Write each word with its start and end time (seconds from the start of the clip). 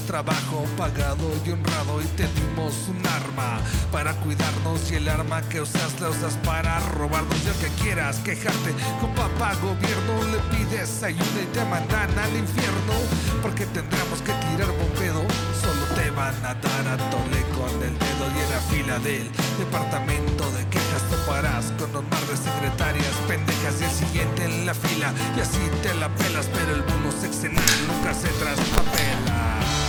trabajo 0.00 0.64
pagado 0.76 1.30
y 1.44 1.50
honrado 1.50 2.00
y 2.02 2.06
te 2.16 2.26
dimos 2.28 2.74
un 2.88 3.06
arma 3.06 3.60
para 3.92 4.14
cuidarnos 4.14 4.90
y 4.90 4.96
el 4.96 5.08
arma 5.08 5.42
que 5.42 5.60
usas 5.60 6.00
la 6.00 6.10
usas 6.10 6.34
para 6.44 6.78
robarnos. 6.80 7.36
Y 7.38 7.62
que 7.62 7.82
quieras 7.82 8.16
quejarte 8.18 8.74
con 9.00 9.14
papá 9.14 9.54
gobierno 9.56 10.14
le 10.30 10.38
pides 10.56 11.02
ayuda 11.02 11.42
y 11.42 11.46
te 11.52 11.64
mandan 11.66 12.18
al 12.18 12.36
infierno 12.36 12.94
porque 13.42 13.66
tendremos 13.66 14.20
que 14.22 14.32
tirar 14.32 14.68
bombedo 14.72 15.22
solo 15.60 15.84
te 15.94 16.10
van 16.10 16.34
a 16.44 16.54
dar 16.54 16.88
a 16.88 16.96
tole 17.10 17.42
con 17.54 17.70
el 17.82 17.98
dedo 17.98 18.24
y 18.34 18.38
en 18.40 18.50
la 18.50 18.60
fila 18.70 18.98
del 18.98 19.30
departamento 19.58 20.50
de 20.52 20.66
quejas 20.68 21.02
toparás 21.10 21.66
con 21.78 21.94
un 21.96 22.08
mar 22.08 22.24
de 22.26 22.36
secretarias 22.36 23.14
pendejas 23.28 23.80
y 23.80 23.84
el 23.84 23.90
siguiente 23.90 24.44
en 24.44 24.66
la 24.66 24.74
fila 24.74 25.12
y 25.36 25.40
así 25.40 25.60
te 25.82 25.94
la 25.94 26.08
pelas 26.14 26.48
pero 26.52 26.74
el 26.74 26.82
bono 26.82 27.12
sexenal 27.12 27.64
nunca 27.86 28.14
se 28.14 28.28
traspapela 28.28 29.83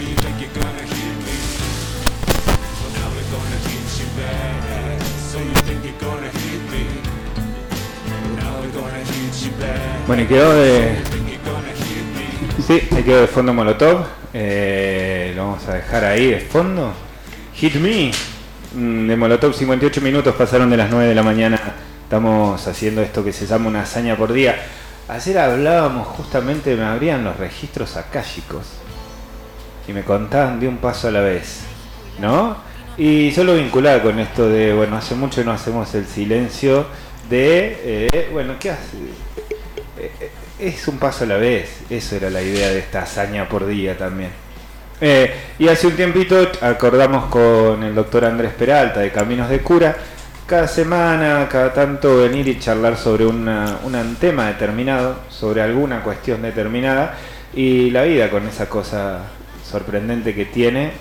you 0.00 0.14
think 0.16 0.40
you're 0.40 0.52
gonna 0.54 0.82
hit 0.82 1.16
me? 1.26 1.36
Well, 2.78 2.90
now 2.94 3.08
we're 3.14 3.30
gonna 3.30 3.58
hit 3.68 3.88
you 3.98 4.08
back. 4.18 5.02
So 5.30 5.38
you 5.38 5.54
think 5.66 5.84
you're 5.84 6.00
gonna 6.00 6.28
hit 6.28 6.62
me? 6.70 6.84
Well, 8.08 8.36
now 8.36 8.60
we're 8.60 8.72
gonna 8.72 9.04
hit 9.04 9.34
you 9.44 9.50
back. 9.60 10.06
Bueno, 10.06 10.22
y 10.22 10.26
quedó 10.26 10.54
de. 10.54 10.96
Sí, 12.66 12.82
ahí 12.94 13.02
quedó 13.02 13.20
de 13.22 13.26
fondo 13.28 13.54
Molotov. 13.54 14.04
Eh, 14.34 15.32
lo 15.34 15.46
vamos 15.46 15.66
a 15.68 15.74
dejar 15.74 16.04
ahí 16.04 16.26
de 16.30 16.40
fondo. 16.40 16.92
Hit 17.54 17.74
Me. 17.76 18.10
mm, 18.74 19.08
De 19.08 19.16
Molotov, 19.16 19.54
58 19.54 20.00
minutos 20.00 20.34
pasaron 20.34 20.68
de 20.70 20.76
las 20.76 20.90
9 20.90 21.06
de 21.08 21.14
la 21.14 21.22
mañana. 21.22 21.58
Estamos 22.04 22.66
haciendo 22.66 23.02
esto 23.02 23.24
que 23.24 23.32
se 23.32 23.46
llama 23.46 23.68
una 23.68 23.82
hazaña 23.82 24.16
por 24.16 24.32
día. 24.32 24.56
Ayer 25.08 25.38
hablábamos 25.38 26.06
justamente, 26.08 26.74
me 26.76 26.84
abrían 26.84 27.24
los 27.24 27.36
registros 27.38 27.96
akáshicos 27.96 28.66
y 29.88 29.92
me 29.92 30.04
contaban 30.04 30.60
de 30.60 30.68
un 30.68 30.76
paso 30.76 31.08
a 31.08 31.10
la 31.10 31.20
vez, 31.20 31.62
¿no? 32.20 32.56
Y 32.96 33.30
yo 33.30 33.42
lo 33.44 33.54
vinculaba 33.54 34.02
con 34.02 34.18
esto 34.18 34.48
de, 34.48 34.74
bueno, 34.74 34.96
hace 34.96 35.14
mucho 35.14 35.42
no 35.42 35.52
hacemos 35.52 35.94
el 35.94 36.06
silencio 36.06 36.86
de, 37.30 38.08
eh, 38.12 38.28
bueno, 38.32 38.54
¿qué 38.60 38.70
hace? 38.70 38.96
Eh, 39.98 40.10
eh, 40.20 40.30
es 40.58 40.86
un 40.88 40.98
paso 40.98 41.24
a 41.24 41.26
la 41.28 41.36
vez, 41.36 41.80
eso 41.88 42.16
era 42.16 42.28
la 42.30 42.42
idea 42.42 42.68
de 42.68 42.80
esta 42.80 43.02
hazaña 43.02 43.48
por 43.48 43.66
día 43.66 43.96
también. 43.96 44.30
Eh, 45.00 45.32
y 45.60 45.68
hace 45.68 45.86
un 45.86 45.94
tiempito 45.94 46.50
acordamos 46.60 47.26
con 47.26 47.82
el 47.84 47.94
doctor 47.94 48.24
Andrés 48.24 48.52
Peralta 48.58 49.00
de 49.00 49.12
Caminos 49.12 49.48
de 49.48 49.60
Cura, 49.60 49.96
cada 50.44 50.66
semana, 50.66 51.46
cada 51.48 51.72
tanto 51.72 52.16
venir 52.18 52.48
y 52.48 52.58
charlar 52.58 52.96
sobre 52.96 53.24
una- 53.26 53.78
un 53.84 54.16
tema 54.16 54.48
determinado, 54.48 55.20
sobre 55.28 55.62
alguna 55.62 56.02
cuestión 56.02 56.42
determinada, 56.42 57.16
y 57.54 57.90
la 57.90 58.02
vida 58.02 58.28
con 58.28 58.48
esa 58.48 58.68
cosa 58.68 59.20
sorprendente 59.68 60.34
que 60.34 60.44
tiene, 60.44 60.92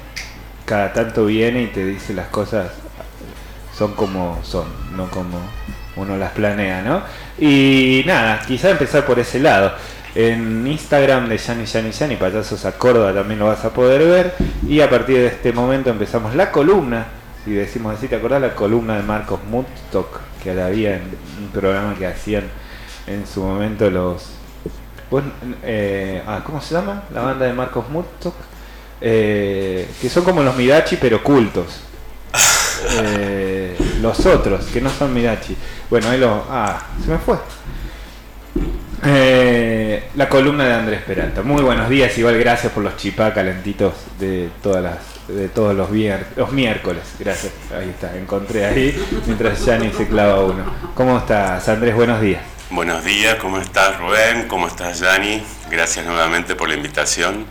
cada 0.66 0.94
tanto 0.94 1.26
viene 1.26 1.64
y 1.64 1.68
te 1.68 1.86
dice 1.86 2.14
las 2.14 2.28
cosas 2.28 2.72
son 3.78 3.94
como 3.94 4.40
son, 4.44 4.66
no 4.96 5.10
como 5.10 5.40
uno 5.96 6.18
las 6.18 6.32
planea, 6.32 6.82
¿no? 6.82 7.02
Y 7.40 8.04
nada, 8.06 8.42
quizá 8.48 8.70
empezar 8.70 9.06
por 9.06 9.20
ese 9.20 9.40
lado. 9.40 9.74
En 10.16 10.66
Instagram 10.66 11.30
de 11.30 11.38
Yani 11.38 11.66
Yani 11.66 11.92
Yani, 11.92 12.16
Payasos 12.16 12.66
a 12.66 12.72
Córdoba 12.72 13.14
también 13.14 13.40
lo 13.40 13.48
vas 13.48 13.64
a 13.66 13.70
poder 13.72 14.04
ver. 14.04 14.36
Y 14.68 14.82
a 14.82 14.90
partir 14.90 15.18
de 15.18 15.28
este 15.28 15.54
momento 15.54 15.90
empezamos 15.90 16.34
la 16.36 16.52
columna. 16.52 17.06
Y 17.46 17.52
decimos 17.52 17.96
así, 17.96 18.08
¿te 18.08 18.16
acordás 18.16 18.42
la 18.42 18.56
columna 18.56 18.98
de 18.98 19.04
Marcos 19.04 19.40
Muttok? 19.50 20.20
Que 20.44 20.60
había 20.60 20.96
en 20.96 21.04
un 21.40 21.50
programa 21.50 21.96
que 21.96 22.08
hacían 22.08 22.44
en 23.06 23.26
su 23.28 23.44
momento 23.44 23.90
los... 23.90 24.32
eh, 25.64 26.22
ah, 26.26 26.42
¿Cómo 26.44 26.62
se 26.62 26.74
llama? 26.76 27.04
La 27.14 27.22
banda 27.22 27.46
de 27.46 27.54
Marcos 27.54 27.88
Muttok. 27.90 28.34
Eh, 29.02 29.88
que 30.02 30.10
son 30.10 30.24
como 30.24 30.42
los 30.44 30.56
Midachi 30.56 30.98
pero 30.98 31.24
cultos. 31.24 31.82
Eh, 32.90 33.76
los 34.02 34.24
otros, 34.28 34.66
que 34.68 34.80
no 34.80 34.90
son 34.92 35.12
Mirachi. 35.12 35.58
Bueno, 35.90 36.10
ahí 36.12 36.20
lo. 36.20 36.46
Ah, 36.50 36.80
se 37.04 37.10
me 37.10 37.18
fue. 37.18 37.36
Eh, 39.04 40.10
la 40.16 40.30
columna 40.30 40.66
de 40.66 40.74
Andrés 40.74 41.02
Peralta. 41.02 41.42
Muy 41.42 41.62
buenos 41.64 41.90
días, 41.90 42.18
igual 42.18 42.38
gracias 42.38 42.72
por 42.74 42.84
los 42.84 42.96
chipá 42.98 43.34
calentitos 43.34 43.94
de 44.20 44.50
todas 44.62 44.84
las 44.84 44.98
de 45.28 45.50
todos 45.50 45.76
los, 45.76 45.90
vier- 45.90 46.26
los 46.36 46.52
miércoles. 46.52 47.04
Gracias. 47.20 47.52
Ahí 47.78 47.90
está, 47.90 48.16
encontré 48.18 48.66
ahí 48.66 48.96
mientras 49.26 49.66
Yanni 49.66 49.92
se 49.92 50.08
clava 50.08 50.40
uno. 50.44 50.64
¿Cómo 50.96 51.18
estás, 51.18 51.68
Andrés? 51.68 51.96
Buenos 51.96 52.22
días. 52.22 52.42
Buenos 52.70 53.04
días, 53.04 53.36
¿cómo 53.36 53.60
estás 53.60 54.00
Rubén? 54.00 54.48
¿Cómo 54.48 54.68
estás 54.68 55.00
Yanni? 55.00 55.44
Gracias 55.70 56.06
nuevamente 56.06 56.56
por 56.56 56.70
la 56.70 56.76
invitación. 56.76 57.46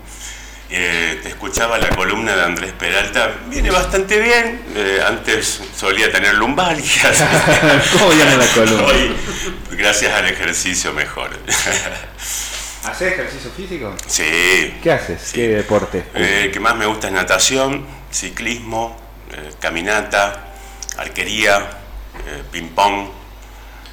Eh, 0.69 1.21
te 1.23 1.29
escuchaba 1.29 1.79
la 1.79 1.89
columna 1.91 2.35
de 2.35 2.43
Andrés 2.43 2.73
Peralta, 2.73 3.31
viene 3.47 3.71
bastante 3.71 4.21
bien. 4.21 4.63
Eh, 4.75 5.01
antes 5.07 5.61
solía 5.77 6.11
tener 6.11 6.35
lumbalgias. 6.35 7.23
¿Cómo 7.93 8.09
viene 8.11 8.37
la 8.37 8.47
columna? 8.49 8.85
Hoy, 8.87 9.17
gracias 9.73 10.13
al 10.13 10.27
ejercicio, 10.27 10.93
mejor. 10.93 11.31
¿Haces 12.85 13.13
ejercicio 13.13 13.51
físico? 13.57 13.95
sí. 14.07 14.75
¿Qué 14.83 14.93
haces? 14.93 15.31
¿Qué 15.33 15.49
deporte? 15.49 16.05
Eh, 16.15 16.43
el 16.45 16.51
que 16.53 16.61
más 16.61 16.77
me 16.77 16.87
gusta 16.87 17.09
es 17.09 17.13
natación, 17.13 17.85
ciclismo, 18.11 18.97
eh, 19.33 19.51
caminata, 19.61 20.53
arquería, 20.97 21.59
eh, 22.27 22.43
ping-pong. 22.51 23.09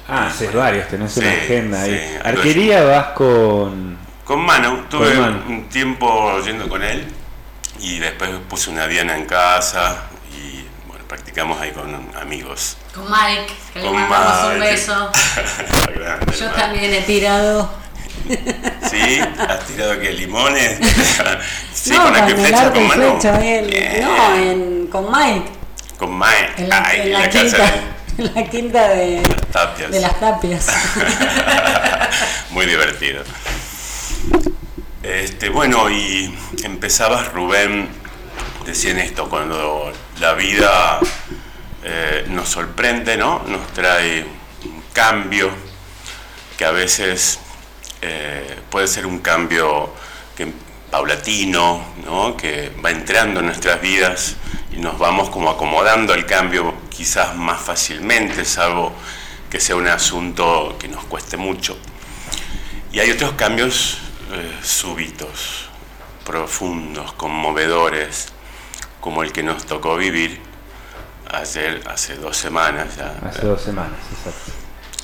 Ah, 0.08 0.26
haces 0.26 0.52
varios, 0.52 0.86
tenés 0.88 1.16
una 1.16 1.30
agenda 1.30 1.82
ahí. 1.82 1.90
sí, 1.98 2.18
Arquería 2.22 2.82
vas 2.84 3.06
con. 3.14 4.03
Con 4.24 4.40
Manu, 4.40 4.84
tuve 4.88 5.12
Con 5.14 5.20
Manu. 5.20 5.42
un 5.48 5.68
tiempo 5.68 6.40
yendo 6.40 6.68
con 6.68 6.82
él 6.82 7.06
y 7.80 7.98
después 7.98 8.30
puse 8.48 8.70
una 8.70 8.86
diana 8.86 9.16
en 9.16 9.26
casa 9.26 10.04
y 10.32 10.64
bueno, 10.86 11.04
practicamos 11.06 11.60
ahí 11.60 11.72
con 11.72 11.94
amigos. 12.16 12.76
Con 12.94 13.04
Mike, 13.10 13.52
que 13.72 13.78
le 13.80 13.84
Con 13.84 13.94
mandamos 13.94 14.52
un 14.54 14.60
beso. 14.60 15.10
Grande, 15.94 16.26
Yo 16.38 16.46
Mike. 16.46 16.60
también 16.60 16.94
he 16.94 17.00
tirado. 17.02 17.70
¿Sí? 18.90 19.20
¿Has 19.46 19.60
tirado 19.66 20.00
que 20.00 20.12
limones? 20.12 20.78
sí, 21.74 21.90
no, 21.90 22.04
con 22.04 22.14
y 22.16 22.30
el 22.32 22.36
flecha, 22.38 22.72
con 22.72 22.86
Manu. 22.88 23.10
flecha, 23.20 23.44
él- 23.44 23.66
Bien. 23.66 24.02
No, 24.02 24.34
en, 24.36 24.86
con 24.86 25.10
Mike. 25.12 25.50
Con 25.98 26.18
Mike. 26.18 26.52
En 26.56 26.68
la, 26.70 26.82
Ay, 26.86 27.00
en 27.00 27.06
en 27.08 27.12
la 27.12 27.18
la 27.20 27.30
casa 27.30 27.42
quinta, 27.42 27.58
de 27.66 27.82
en 28.24 28.34
la 28.34 28.44
quinta 28.50 28.88
de, 28.88 29.22
las 29.28 29.46
tapias. 29.52 29.90
de 29.90 30.00
las 30.00 30.20
tapias. 30.20 30.66
Muy 32.50 32.64
divertido. 32.64 33.22
Este, 35.02 35.48
bueno, 35.48 35.90
y 35.90 36.34
empezabas, 36.62 37.32
Rubén, 37.32 37.88
decían 38.64 38.98
esto, 38.98 39.28
cuando 39.28 39.92
la 40.18 40.32
vida 40.34 40.98
eh, 41.82 42.24
nos 42.28 42.48
sorprende, 42.48 43.16
¿no? 43.16 43.42
Nos 43.46 43.66
trae 43.74 44.24
un 44.64 44.82
cambio, 44.92 45.50
que 46.56 46.64
a 46.64 46.70
veces 46.70 47.38
eh, 48.00 48.60
puede 48.70 48.86
ser 48.86 49.06
un 49.06 49.18
cambio 49.18 49.92
que, 50.36 50.50
paulatino, 50.90 51.84
¿no? 52.04 52.36
Que 52.36 52.70
va 52.84 52.90
entrando 52.90 53.40
en 53.40 53.46
nuestras 53.46 53.80
vidas 53.80 54.36
y 54.72 54.76
nos 54.76 54.98
vamos 54.98 55.28
como 55.28 55.50
acomodando 55.50 56.12
al 56.12 56.24
cambio 56.24 56.74
quizás 56.88 57.34
más 57.36 57.60
fácilmente, 57.60 58.44
salvo 58.44 58.92
que 59.50 59.60
sea 59.60 59.76
un 59.76 59.88
asunto 59.88 60.76
que 60.78 60.88
nos 60.88 61.04
cueste 61.04 61.36
mucho. 61.36 61.76
Y 62.92 63.00
hay 63.00 63.10
otros 63.10 63.32
cambios 63.32 63.98
eh, 64.34 64.58
súbitos, 64.62 65.68
profundos, 66.24 67.12
conmovedores, 67.14 68.28
como 69.00 69.22
el 69.22 69.32
que 69.32 69.42
nos 69.42 69.66
tocó 69.66 69.96
vivir 69.96 70.40
ayer, 71.30 71.82
hace 71.86 72.16
dos 72.16 72.36
semanas 72.36 72.96
ya, 72.96 73.14
Hace 73.26 73.42
dos 73.46 73.60
semanas, 73.60 73.98
exacto. 74.10 74.52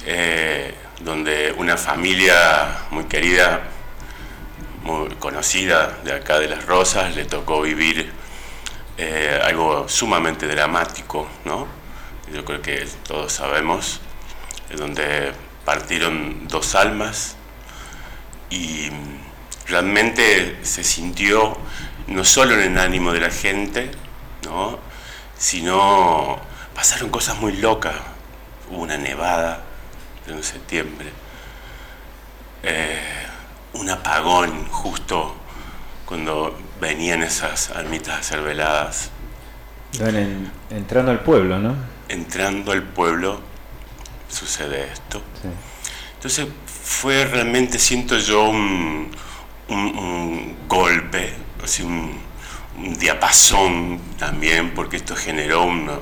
eh, 0.07 0.75
donde 1.01 1.55
una 1.57 1.77
familia 1.77 2.87
muy 2.91 3.05
querida, 3.05 3.61
muy 4.83 5.09
conocida 5.17 5.99
de 6.05 6.15
acá 6.15 6.39
de 6.39 6.49
Las 6.49 6.67
Rosas, 6.67 7.15
le 7.15 7.25
tocó 7.25 7.63
vivir 7.63 8.13
eh, 8.99 9.41
algo 9.45 9.89
sumamente 9.89 10.47
dramático, 10.47 11.29
¿no? 11.45 11.67
Yo 12.33 12.45
creo 12.45 12.63
que 12.63 12.87
todos 13.07 13.33
sabemos, 13.33 14.01
donde 14.77 15.33
partieron 15.65 16.47
dos 16.49 16.75
almas 16.75 17.37
y 18.51 18.91
realmente 19.71 20.59
se 20.63 20.83
sintió 20.85 21.57
no 22.09 22.25
solo 22.25 22.55
en 22.55 22.73
el 22.73 22.79
ánimo 22.79 23.13
de 23.13 23.21
la 23.21 23.31
gente, 23.31 23.91
¿no? 24.45 24.79
sino 25.39 26.39
pasaron 26.75 27.09
cosas 27.11 27.39
muy 27.41 27.57
locas. 27.57 27.95
Hubo 28.71 28.83
una 28.83 28.97
nevada 28.97 29.63
en 30.27 30.43
septiembre, 30.43 31.09
eh, 32.63 33.01
un 33.75 33.89
apagón 33.91 34.67
justo 34.69 35.37
cuando 36.05 36.59
venían 36.81 37.23
esas 37.23 37.71
almitas 37.71 38.19
a 38.19 38.23
ser 38.23 38.43
veladas, 38.43 39.11
en- 39.99 40.51
entrando 40.71 41.11
al 41.11 41.21
pueblo, 41.21 41.59
¿no? 41.59 41.75
entrando 42.09 42.73
al 42.73 42.83
pueblo 42.83 43.41
sucede 44.29 44.89
esto. 44.93 45.23
Sí. 45.43 45.49
Entonces 46.15 46.47
fue 46.85 47.25
realmente, 47.25 47.79
siento 47.79 48.19
yo, 48.19 48.45
un, 48.51 49.11
un- 49.71 50.57
golpe, 50.69 51.33
o 51.63 51.67
sí, 51.67 51.83
un, 51.83 52.19
diapasón 52.99 54.01
también, 54.19 54.73
porque 54.75 54.97
esto 54.97 55.15
generó 55.17 55.65
una, 55.65 55.99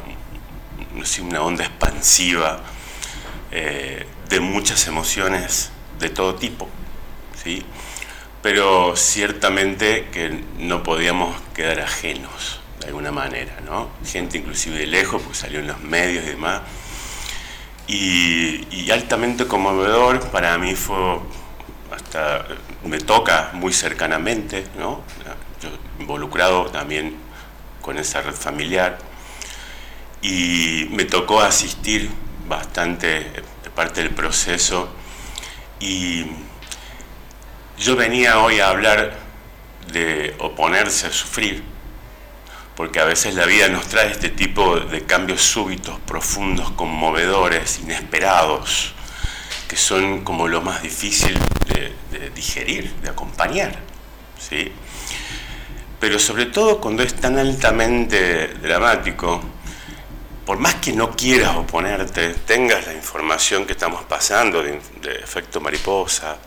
sé, 1.05 1.23
una 1.23 1.43
onda 1.43 1.65
expansiva 1.65 2.61
eh, 3.51 4.07
de 4.29 4.41
muchas 4.41 4.87
emociones 4.87 5.71
de 5.99 6.11
todo 6.11 6.35
tipo, 6.37 6.69
¿sí? 7.43 7.65
pero 8.43 8.95
ciertamente 8.97 10.09
que 10.13 10.45
no 10.59 10.83
podíamos 10.83 11.35
quedar 11.55 11.81
ajenos 11.81 12.61
de 12.81 12.87
alguna 12.89 13.11
manera, 13.11 13.61
¿no? 13.65 13.91
Gente 14.07 14.39
inclusive 14.39 14.79
de 14.79 14.87
lejos, 14.87 15.21
pues 15.23 15.39
salió 15.39 15.59
en 15.59 15.67
los 15.67 15.81
medios 15.81 16.25
y 16.25 16.29
demás. 16.29 16.63
Y, 17.89 18.67
y 18.71 18.91
altamente 18.93 19.47
conmovedor 19.47 20.21
para 20.31 20.57
mí 20.59 20.75
fue, 20.75 21.19
hasta 21.91 22.47
me 22.85 22.99
toca 22.99 23.51
muy 23.53 23.73
cercanamente, 23.73 24.67
¿no? 24.79 25.03
Yo 25.61 25.71
involucrado 25.99 26.67
también 26.67 27.17
con 27.83 27.99
esa 27.99 28.23
red 28.23 28.35
familiar. 28.35 28.99
Y 30.23 30.89
me 30.91 31.05
tocó 31.05 31.41
asistir 31.41 32.11
bastante 32.49 33.31
de 33.63 33.71
parte 33.75 34.03
del 34.03 34.11
proceso 34.11 34.89
y 35.81 36.27
yo 37.79 37.95
venía 37.95 38.41
hoy 38.41 38.59
a 38.59 38.71
hablar 38.71 39.17
de 39.93 40.35
oponerse 40.41 41.07
a 41.07 41.13
sufrir, 41.13 41.63
porque 42.75 42.99
a 42.99 43.05
veces 43.05 43.35
la 43.35 43.47
vida 43.47 43.69
nos 43.69 43.87
trae 43.87 44.11
este 44.11 44.31
tipo 44.31 44.81
de 44.81 45.05
cambios 45.05 45.43
súbitos, 45.43 46.01
profundos, 46.01 46.73
conmovedores, 46.73 47.79
inesperados, 47.79 48.95
que 49.69 49.77
son 49.77 50.25
como 50.25 50.49
lo 50.49 50.61
más 50.61 50.83
difícil 50.83 51.39
de, 51.69 52.31
digerir, 52.31 52.93
de 53.03 53.11
acompañar. 53.11 53.79
¿sí? 54.39 54.73
Pero 56.01 56.19
sobre 56.19 56.47
todo 56.47 56.81
cuando 56.81 57.03
es 57.03 57.15
tan 57.15 57.39
altamente 57.39 58.55
dramático, 58.55 59.41
por 60.45 60.59
más 60.59 60.77
que 60.77 60.93
no 60.93 61.11
quieras 61.11 61.57
oponerte, 61.57 62.35
tengas 62.47 62.87
la 62.87 62.95
información 62.95 63.67
que 63.67 63.73
estamos 63.73 64.05
pasando 64.05 64.63
de, 64.63 64.81
de 65.03 65.13
efecto 65.13 65.61
mariposa, 65.61 66.39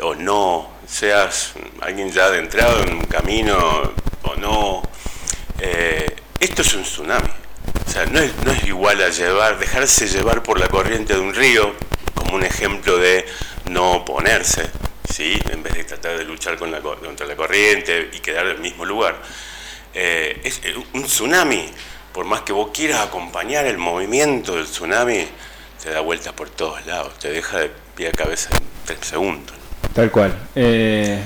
o 0.00 0.14
no, 0.14 0.68
seas 0.86 1.54
alguien 1.80 2.10
ya 2.10 2.26
adentrado 2.26 2.82
en 2.84 2.92
un 2.94 3.04
camino 3.04 3.92
o 4.22 4.36
no, 4.36 4.82
eh, 5.58 6.16
esto 6.38 6.62
es 6.62 6.74
un 6.74 6.82
tsunami. 6.82 7.28
O 7.86 7.90
sea, 7.90 8.06
no 8.06 8.20
es, 8.20 8.32
no 8.44 8.52
es 8.52 8.64
igual 8.64 9.02
a 9.02 9.08
llevar, 9.08 9.58
dejarse 9.58 10.06
llevar 10.06 10.42
por 10.42 10.60
la 10.60 10.68
corriente 10.68 11.14
de 11.14 11.20
un 11.20 11.34
río, 11.34 11.74
como 12.18 12.36
un 12.36 12.44
ejemplo 12.44 12.98
de 12.98 13.24
no 13.70 13.92
oponerse, 13.92 14.70
¿sí? 15.08 15.38
en 15.50 15.62
vez 15.62 15.74
de 15.74 15.84
tratar 15.84 16.18
de 16.18 16.24
luchar 16.24 16.56
con 16.56 16.70
la, 16.70 16.80
contra 16.80 17.26
la 17.26 17.36
corriente 17.36 18.10
y 18.12 18.18
quedar 18.20 18.46
en 18.46 18.52
el 18.56 18.58
mismo 18.58 18.84
lugar. 18.84 19.16
Eh, 19.94 20.40
es 20.44 20.60
un 20.92 21.04
tsunami, 21.04 21.64
por 22.12 22.24
más 22.26 22.42
que 22.42 22.52
vos 22.52 22.70
quieras 22.72 23.00
acompañar 23.00 23.66
el 23.66 23.78
movimiento 23.78 24.54
del 24.56 24.66
tsunami, 24.66 25.26
te 25.82 25.90
da 25.90 26.00
vueltas 26.00 26.32
por 26.32 26.50
todos 26.50 26.84
lados, 26.86 27.18
te 27.18 27.30
deja 27.30 27.58
de 27.60 27.70
pie 27.94 28.08
a 28.08 28.12
cabeza 28.12 28.50
en 28.52 28.62
tres 28.84 28.98
segundos. 29.02 29.56
Tal 29.94 30.10
cual. 30.10 30.34
Eh, 30.54 31.20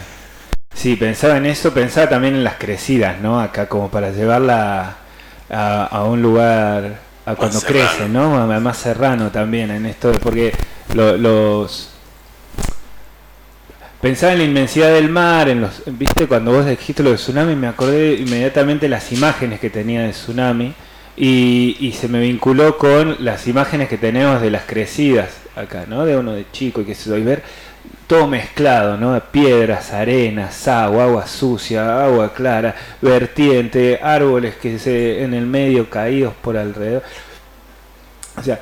sí, 0.74 0.96
pensaba 0.96 1.36
en 1.36 1.46
eso, 1.46 1.72
pensaba 1.74 2.08
también 2.08 2.34
en 2.34 2.44
las 2.44 2.54
crecidas, 2.56 3.18
¿no? 3.20 3.40
Acá 3.40 3.68
como 3.68 3.90
para 3.90 4.10
llevarla 4.10 4.96
a, 5.50 5.84
a 5.86 6.04
un 6.04 6.22
lugar, 6.22 6.98
a 7.26 7.34
cuando 7.34 7.60
crece, 7.60 8.08
¿no? 8.08 8.36
A- 8.40 8.60
Más 8.60 8.78
serrano 8.78 9.30
también 9.30 9.70
en 9.70 9.86
esto, 9.86 10.12
porque 10.22 10.52
lo- 10.94 11.16
los... 11.16 11.88
Pensaba 14.00 14.32
en 14.32 14.38
la 14.38 14.44
inmensidad 14.44 14.92
del 14.92 15.08
mar, 15.08 15.48
en 15.48 15.60
los, 15.60 15.82
viste, 15.86 16.26
cuando 16.26 16.52
vos 16.52 16.66
dijiste 16.66 17.04
lo 17.04 17.10
de 17.10 17.16
tsunami, 17.16 17.54
me 17.54 17.68
acordé 17.68 18.14
inmediatamente 18.14 18.88
las 18.88 19.12
imágenes 19.12 19.60
que 19.60 19.70
tenía 19.70 20.02
de 20.02 20.10
tsunami 20.10 20.74
y, 21.16 21.76
y 21.78 21.92
se 21.92 22.08
me 22.08 22.20
vinculó 22.20 22.78
con 22.78 23.24
las 23.24 23.46
imágenes 23.46 23.88
que 23.88 23.98
tenemos 23.98 24.42
de 24.42 24.50
las 24.50 24.64
crecidas 24.64 25.28
acá, 25.54 25.84
¿no? 25.86 26.04
De 26.04 26.16
uno 26.16 26.32
de 26.32 26.46
chico 26.50 26.80
y 26.80 26.84
que 26.84 26.96
se 26.96 27.16
y 27.16 27.22
ver 27.22 27.44
todo 28.08 28.26
mezclado, 28.26 28.96
¿no? 28.96 29.18
Piedras, 29.30 29.92
arenas, 29.92 30.66
agua, 30.66 31.04
agua 31.04 31.26
sucia, 31.28 32.04
agua 32.04 32.32
clara, 32.34 32.74
vertiente, 33.00 34.00
árboles 34.02 34.56
que 34.56 34.80
se 34.80 35.22
en 35.22 35.32
el 35.32 35.46
medio 35.46 35.88
caídos 35.88 36.34
por 36.42 36.56
alrededor. 36.56 37.04
O 38.36 38.42
sea, 38.42 38.60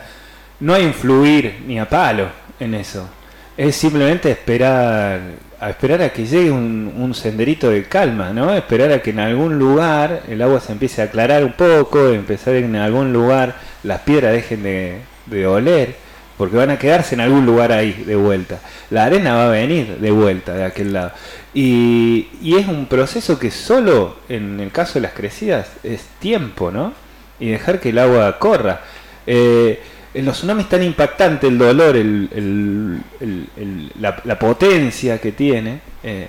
no 0.60 0.74
hay 0.74 0.84
un 0.84 0.94
fluir 0.94 1.62
ni 1.66 1.78
a 1.78 1.88
palo 1.88 2.28
en 2.58 2.74
eso. 2.74 3.08
Es 3.56 3.76
simplemente 3.76 4.30
esperar 4.30 5.20
a 5.60 5.68
esperar 5.68 6.00
a 6.00 6.10
que 6.10 6.24
llegue 6.24 6.50
un, 6.50 6.92
un 6.96 7.12
senderito 7.14 7.68
de 7.68 7.84
calma, 7.84 8.32
¿no? 8.32 8.54
Esperar 8.54 8.90
a 8.92 9.02
que 9.02 9.10
en 9.10 9.20
algún 9.20 9.58
lugar 9.58 10.22
el 10.26 10.40
agua 10.40 10.58
se 10.58 10.72
empiece 10.72 11.02
a 11.02 11.06
aclarar 11.06 11.44
un 11.44 11.52
poco, 11.52 12.08
empezar 12.08 12.54
en 12.54 12.76
algún 12.76 13.12
lugar 13.12 13.56
las 13.82 14.00
piedras 14.00 14.32
dejen 14.32 14.62
de, 14.62 15.00
de 15.26 15.46
oler, 15.46 15.96
porque 16.38 16.56
van 16.56 16.70
a 16.70 16.78
quedarse 16.78 17.14
en 17.14 17.20
algún 17.20 17.44
lugar 17.44 17.72
ahí 17.72 17.92
de 17.92 18.16
vuelta. 18.16 18.58
La 18.88 19.04
arena 19.04 19.34
va 19.34 19.48
a 19.48 19.50
venir 19.50 19.98
de 19.98 20.10
vuelta 20.10 20.54
de 20.54 20.64
aquel 20.64 20.94
lado. 20.94 21.12
Y, 21.52 22.28
y 22.40 22.56
es 22.56 22.66
un 22.66 22.86
proceso 22.86 23.38
que 23.38 23.50
solo 23.50 24.16
en 24.30 24.60
el 24.60 24.72
caso 24.72 24.94
de 24.94 25.00
las 25.02 25.12
crecidas 25.12 25.68
es 25.82 26.04
tiempo, 26.20 26.70
¿no? 26.70 26.94
Y 27.38 27.50
dejar 27.50 27.80
que 27.80 27.90
el 27.90 27.98
agua 27.98 28.38
corra. 28.38 28.80
Eh, 29.26 29.78
en 30.12 30.24
los 30.24 30.36
tsunamis 30.38 30.68
tan 30.68 30.82
impactante 30.82 31.46
el 31.46 31.58
dolor, 31.58 31.96
el, 31.96 32.28
el- 32.32 33.46
el- 33.56 33.92
la, 34.00 34.20
la 34.24 34.38
potencia 34.38 35.18
que 35.20 35.32
tiene, 35.32 35.80
eh, 36.02 36.26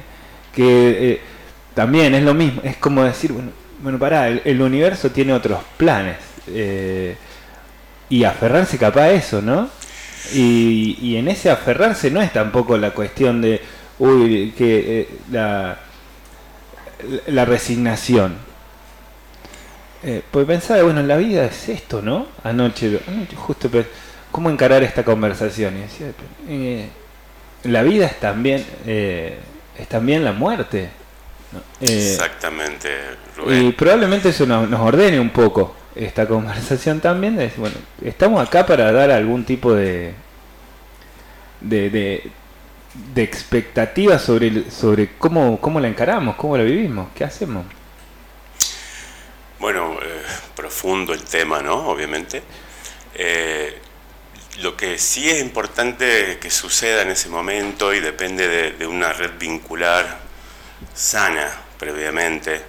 que 0.54 1.12
eh, 1.14 1.22
también 1.74 2.14
es 2.16 2.24
lo 2.24 2.34
mismo, 2.34 2.62
es 2.64 2.78
como 2.78 3.04
decir, 3.04 3.32
bueno, 3.32 3.52
bueno 3.82 3.98
pará, 3.98 4.28
el, 4.28 4.62
universo 4.62 5.10
tiene 5.12 5.34
otros 5.34 5.60
planes, 5.78 6.18
eh, 6.48 7.16
y 8.10 8.24
aferrarse 8.24 8.78
capaz 8.78 9.02
a 9.04 9.12
eso, 9.12 9.42
¿no? 9.42 9.70
Y, 10.34 10.98
y 11.02 11.18
en 11.18 11.28
ese 11.28 11.50
aferrarse 11.50 12.12
no 12.12 12.22
es 12.22 12.32
tampoco 12.34 12.78
la 12.78 12.92
cuestión 12.92 13.42
de, 13.42 13.62
uy, 14.00 14.54
que 14.58 15.02
eh, 15.02 15.08
la 17.28 17.46
resignación. 17.46 18.51
Eh, 20.04 20.24
pues 20.32 20.48
pensaba, 20.48 20.82
bueno, 20.84 21.04
la 21.04 21.18
vida 21.18 21.46
es 21.46 21.70
esto, 21.70 22.02
¿no? 22.02 22.28
Anoche, 22.44 23.00
anoche 23.08 23.36
justo, 23.36 23.70
pe- 23.70 23.86
¿cómo 24.32 24.50
encarar 24.50 24.82
esta 24.84 25.04
conversación? 25.04 25.78
Y 25.78 25.82
decía, 25.82 26.08
eh, 26.48 26.90
la 27.64 27.84
vida 27.84 28.08
es 28.08 28.20
también, 28.20 28.66
eh, 28.86 29.38
es 29.78 29.88
también 29.88 30.24
la 30.24 30.34
muerte. 30.34 30.90
¿no? 31.52 31.60
Eh, 31.82 32.22
Exactamente, 32.22 32.90
y 33.46 33.72
Rubén. 33.72 33.74
probablemente 33.74 34.30
eso 34.30 34.46
nos, 34.46 34.70
nos 34.70 34.80
ordene 34.82 35.20
un 35.20 35.30
poco 35.32 35.76
esta 35.96 36.28
conversación 36.28 37.00
también. 37.02 37.36
de 37.36 37.44
decir, 37.44 37.60
bueno, 37.60 37.76
estamos 38.04 38.46
acá 38.46 38.66
para 38.66 38.92
dar 38.92 39.12
algún 39.12 39.46
tipo 39.46 39.74
de 39.74 40.14
de, 41.60 41.90
de, 41.90 42.32
de 43.14 43.24
expectativa 43.24 44.20
sobre, 44.20 44.70
sobre 44.72 45.12
cómo, 45.18 45.60
cómo 45.60 45.80
la 45.80 45.88
encaramos, 45.88 46.36
cómo 46.36 46.58
la 46.58 46.64
vivimos, 46.64 47.10
qué 47.16 47.24
hacemos. 47.24 47.66
Bueno, 49.62 50.00
eh, 50.02 50.24
profundo 50.56 51.14
el 51.14 51.24
tema, 51.24 51.62
¿no? 51.62 51.76
Obviamente. 51.90 52.42
Eh, 53.14 53.80
lo 54.58 54.76
que 54.76 54.98
sí 54.98 55.30
es 55.30 55.40
importante 55.40 56.40
que 56.42 56.50
suceda 56.50 57.04
en 57.04 57.12
ese 57.12 57.30
momento 57.30 57.94
y 57.94 58.00
depende 58.00 58.72
de, 58.72 58.88
una 58.88 59.14
red 59.14 59.38
vincular 59.38 60.18
sana 60.96 61.62
previamente, 61.78 62.64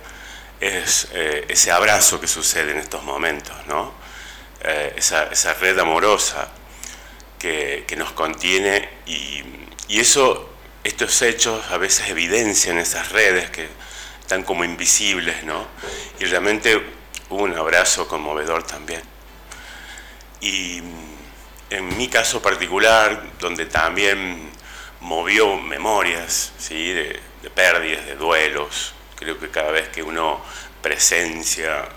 es 0.61 1.09
eh, 1.15 1.47
ese 1.49 1.73
abrazo 1.73 2.21
que 2.21 2.29
sucede 2.29 2.73
en 2.73 2.79
estos 2.81 3.03
momentos, 3.05 3.57
¿no? 3.67 3.95
Esa, 4.61 5.55
red 5.55 5.79
amorosa 5.79 6.51
que, 7.39 7.85
que 7.89 7.97
nos 7.97 8.13
contiene 8.13 8.87
y, 9.07 9.43
y 9.89 9.99
eso, 9.99 10.51
estos 10.85 11.23
hechos 11.23 11.65
a 11.71 11.79
veces 11.79 12.11
evidencian 12.11 12.77
esas 12.77 13.13
redes 13.13 13.49
que 13.49 13.67
están 14.23 14.43
como 14.43 14.65
invisibles, 14.65 15.45
¿no? 15.45 15.67
Y 16.19 16.25
realmente 16.25 16.83
hubo 17.29 17.43
un 17.43 17.55
abrazo 17.55 18.09
conmovedor 18.09 18.63
también. 18.63 19.03
Y 20.41 20.83
en 21.71 21.97
mi 21.97 22.09
caso 22.09 22.41
particular, 22.41 23.23
donde 23.39 23.67
también 23.67 24.51
movió 25.01 25.57
memorias, 25.57 26.53
¿sí? 26.59 26.93
de, 26.93 27.21
de 27.43 27.51
pérdidas, 27.51 28.07
de 28.07 28.17
duelos, 28.17 28.95
creo 29.17 29.39
que 29.39 29.51
cada 29.51 29.71
vez 29.71 29.89
que 29.89 30.03
uno 30.03 30.41
presencia 30.83 31.89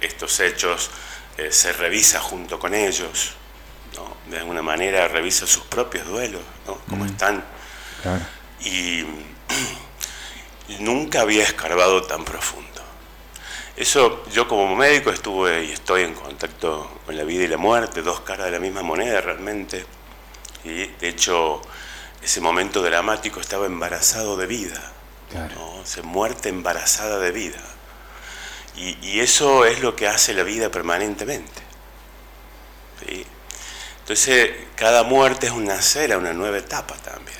estos 0.00 0.40
hechos, 0.40 0.90
eh, 1.38 1.50
se 1.50 1.72
revisa 1.72 2.20
junto 2.20 2.58
con 2.58 2.74
ellos, 2.74 3.32
¿no? 3.94 4.16
de 4.30 4.38
alguna 4.38 4.62
manera 4.62 5.08
revisa 5.08 5.46
sus 5.46 5.64
propios 5.64 6.06
duelos, 6.06 6.42
¿no? 6.66 6.78
cómo 6.88 7.04
están. 7.06 7.44
Y 8.60 9.04
nunca 10.80 11.20
había 11.22 11.42
escarbado 11.44 12.02
tan 12.04 12.24
profundo. 12.24 12.66
Eso, 13.76 14.24
yo 14.32 14.48
como 14.48 14.74
médico 14.74 15.10
estuve 15.10 15.64
y 15.64 15.72
estoy 15.72 16.02
en 16.02 16.14
contacto 16.14 16.90
con 17.04 17.16
la 17.16 17.24
vida 17.24 17.44
y 17.44 17.48
la 17.48 17.58
muerte, 17.58 18.02
dos 18.02 18.20
caras 18.20 18.46
de 18.46 18.52
la 18.52 18.58
misma 18.58 18.82
moneda 18.82 19.20
realmente. 19.20 19.84
Y 20.64 20.86
de 20.86 21.08
hecho, 21.08 21.60
ese 22.22 22.40
momento 22.40 22.82
dramático 22.82 23.40
estaba 23.40 23.66
embarazado 23.66 24.36
de 24.36 24.46
vida, 24.46 24.92
Claro. 25.30 25.54
¿no? 25.56 25.86
Se 25.86 26.02
muerte 26.02 26.48
embarazada 26.48 27.18
de 27.18 27.30
vida. 27.32 27.60
Y, 28.76 28.96
y 29.06 29.20
eso 29.20 29.64
es 29.64 29.80
lo 29.80 29.94
que 29.94 30.08
hace 30.08 30.32
la 30.34 30.42
vida 30.42 30.70
permanentemente. 30.70 31.62
¿sí? 33.06 33.26
Entonces, 34.00 34.52
cada 34.76 35.02
muerte 35.02 35.46
es 35.46 35.52
un 35.52 35.64
nacer 35.66 36.12
a 36.12 36.18
una 36.18 36.32
nueva 36.32 36.58
etapa 36.58 36.94
también. 36.96 37.36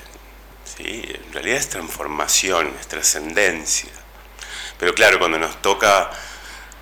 ¿Sí? 0.77 1.03
En 1.25 1.33
realidad 1.33 1.57
es 1.57 1.69
transformación, 1.69 2.73
es 2.79 2.87
trascendencia. 2.87 3.89
Pero 4.79 4.93
claro, 4.93 5.19
cuando 5.19 5.39
nos 5.39 5.61
toca 5.61 6.11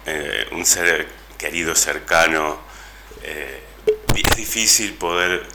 eh, 0.06 0.48
un 0.52 0.66
ser 0.66 1.08
querido, 1.38 1.76
cercano, 1.76 2.60
eh, 3.24 3.64
es 4.16 4.36
difícil 4.36 4.94
poder 4.96 5.46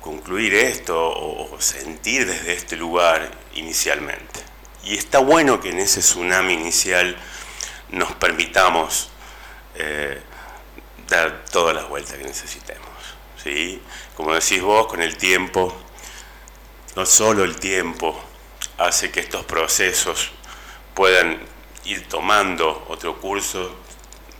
concluir 0.00 0.54
esto 0.54 0.96
o, 0.96 1.60
sentir 1.60 2.26
desde 2.26 2.52
este 2.52 2.76
lugar 2.76 3.30
inicialmente. 3.54 4.40
Y 4.84 4.96
está 4.96 5.18
bueno 5.18 5.60
que 5.60 5.70
en 5.70 5.78
ese 5.78 6.00
tsunami 6.00 6.54
inicial 6.54 7.16
nos 7.90 8.12
permitamos 8.12 9.10
eh, 9.74 10.20
dar 11.08 11.44
todas 11.50 11.74
las 11.74 11.88
vueltas 11.88 12.16
que 12.16 12.24
necesitemos. 12.24 12.88
¿sí? 13.42 13.82
Como 14.16 14.34
decís 14.34 14.62
vos, 14.62 14.86
con 14.86 15.02
el 15.02 15.16
tiempo, 15.16 15.76
no 16.98 17.06
solo 17.06 17.44
el 17.44 17.54
tiempo 17.54 18.20
hace 18.76 19.12
que 19.12 19.20
estos 19.20 19.44
procesos 19.44 20.32
puedan 20.94 21.38
ir 21.84 22.08
tomando 22.08 22.86
otro 22.88 23.20
curso, 23.20 23.72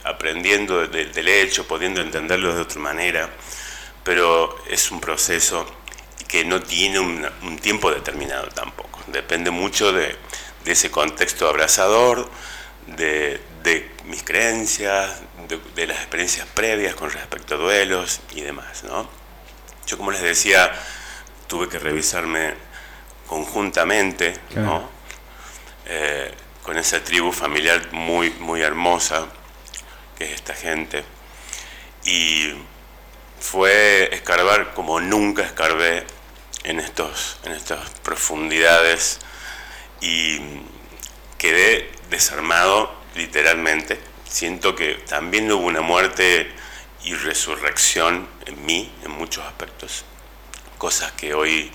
aprendiendo 0.03 0.88
de- 0.88 1.05
del 1.05 1.29
hecho, 1.29 1.69
pudiendo 1.69 2.00
entenderlo 2.00 2.53
de 2.53 2.62
otra 2.62 2.81
manera, 2.81 3.31
pero 4.03 4.59
es 4.67 4.91
un 4.91 5.00
proceso 5.00 5.67
que 6.27 6.45
no 6.45 6.61
tiene 6.61 6.99
un, 6.99 7.59
tiempo 7.61 7.93
determinado 7.93 8.49
tampoco. 8.49 9.05
Depende 9.07 9.53
mucho 9.53 9.93
de, 9.93 10.17
ese 10.67 10.91
contexto 10.91 11.49
abrazador, 11.49 12.29
de, 12.88 13.41
mis 14.05 14.25
creencias, 14.25 15.21
de, 15.77 15.87
las 15.87 15.99
experiencias 15.99 16.49
previas 16.55 16.97
con 16.97 17.09
respecto 17.09 17.55
a 17.55 17.59
duelos 17.59 18.19
y 18.35 18.41
demás. 18.41 18.83
Yo, 19.87 19.97
como 19.97 20.11
les 20.11 20.23
decía, 20.23 20.73
tuve 21.49 21.69
que 21.69 21.78
revisarme 21.81 22.55
conjuntamente, 23.26 24.35
Claro. 24.50 24.67
¿no? 24.67 24.90
Eh, 25.87 26.33
con 26.62 26.76
esa 26.78 27.02
tribu 27.02 27.33
familiar 27.33 27.93
muy, 27.93 28.31
muy 28.31 28.61
hermosa 28.61 29.26
que 30.17 30.25
es 30.25 30.33
esta 30.33 30.55
gente. 30.55 31.02
Y 32.05 32.52
fue 33.40 34.11
escarbar 34.12 34.75
como 34.75 35.00
nunca 35.00 35.43
escarbé 35.43 36.05
en, 36.64 36.78
estos, 36.81 37.38
en 37.45 37.52
estas 37.52 37.88
profundidades 38.02 39.19
y 40.00 40.40
quedé 41.38 41.90
desarmado 42.11 42.93
literalmente. 43.14 43.99
Siento 44.28 44.75
que 44.75 44.95
también 45.09 45.50
hubo 45.50 45.67
una 45.67 45.81
muerte 45.81 46.52
y 47.05 47.14
resurrección 47.14 48.28
en 48.45 48.67
mí 48.67 48.93
en 49.05 49.12
muchos 49.12 49.45
aspectos. 49.47 50.05
Cosas 50.78 51.12
que 51.12 51.35
hoy 51.35 51.70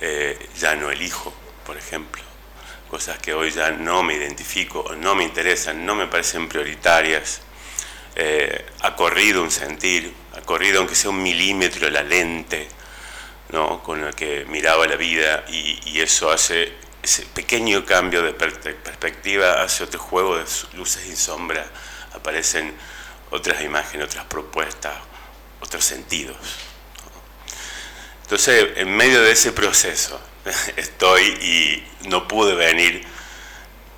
eh, 0.00 0.48
ya 0.58 0.76
no 0.76 0.90
elijo, 0.90 1.34
por 1.64 1.76
ejemplo. 1.76 2.22
Cosas 2.88 3.18
que 3.18 3.34
hoy 3.34 3.50
ya 3.50 3.72
no 3.72 4.04
me 4.04 4.14
identifico 4.14 4.94
no 4.96 5.14
me 5.16 5.24
interesan, 5.24 5.84
no 5.84 5.94
me 5.96 6.06
parecen 6.06 6.48
prioritarias. 6.48 7.40
Eh, 8.14 8.64
ha 8.80 8.94
corrido 8.96 9.42
un 9.42 9.50
sentir, 9.50 10.14
ha 10.34 10.40
corrido 10.40 10.78
aunque 10.78 10.94
sea 10.94 11.10
un 11.10 11.22
milímetro 11.22 11.90
la 11.90 12.02
lente 12.02 12.66
¿no? 13.50 13.82
con 13.82 14.02
la 14.02 14.12
que 14.12 14.46
miraba 14.46 14.86
la 14.86 14.96
vida 14.96 15.44
y, 15.48 16.00
eso 16.00 16.30
hace 16.30 16.72
ese 17.02 17.22
pequeño 17.26 17.84
cambio 17.84 18.22
de 18.22 18.32
per- 18.32 18.60
perspectiva, 18.82 19.62
hace 19.62 19.84
otro 19.84 19.98
juego 19.98 20.36
de 20.36 20.44
luces 20.74 21.06
y 21.06 21.16
sombras, 21.16 21.66
aparecen 22.14 22.74
otras 23.30 23.62
imágenes, 23.62 24.06
otras 24.06 24.24
propuestas, 24.26 24.94
otros 25.60 25.84
sentidos. 25.84 26.36
Entonces, 28.26 28.70
en 28.76 28.96
medio 28.96 29.22
de 29.22 29.30
ese 29.30 29.52
proceso 29.52 30.20
estoy 30.76 31.22
y 31.22 32.08
no 32.08 32.26
pude 32.26 32.56
venir 32.56 33.02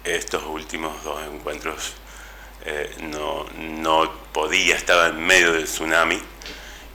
estos 0.04 0.42
últimos 0.44 1.02
dos 1.02 1.18
encuentros. 1.32 1.94
eh, 2.66 2.90
no, 3.04 3.46
no 3.80 4.10
podía, 4.32 4.76
estaba 4.76 5.08
en 5.08 5.24
medio 5.24 5.52
del 5.54 5.64
tsunami 5.64 6.18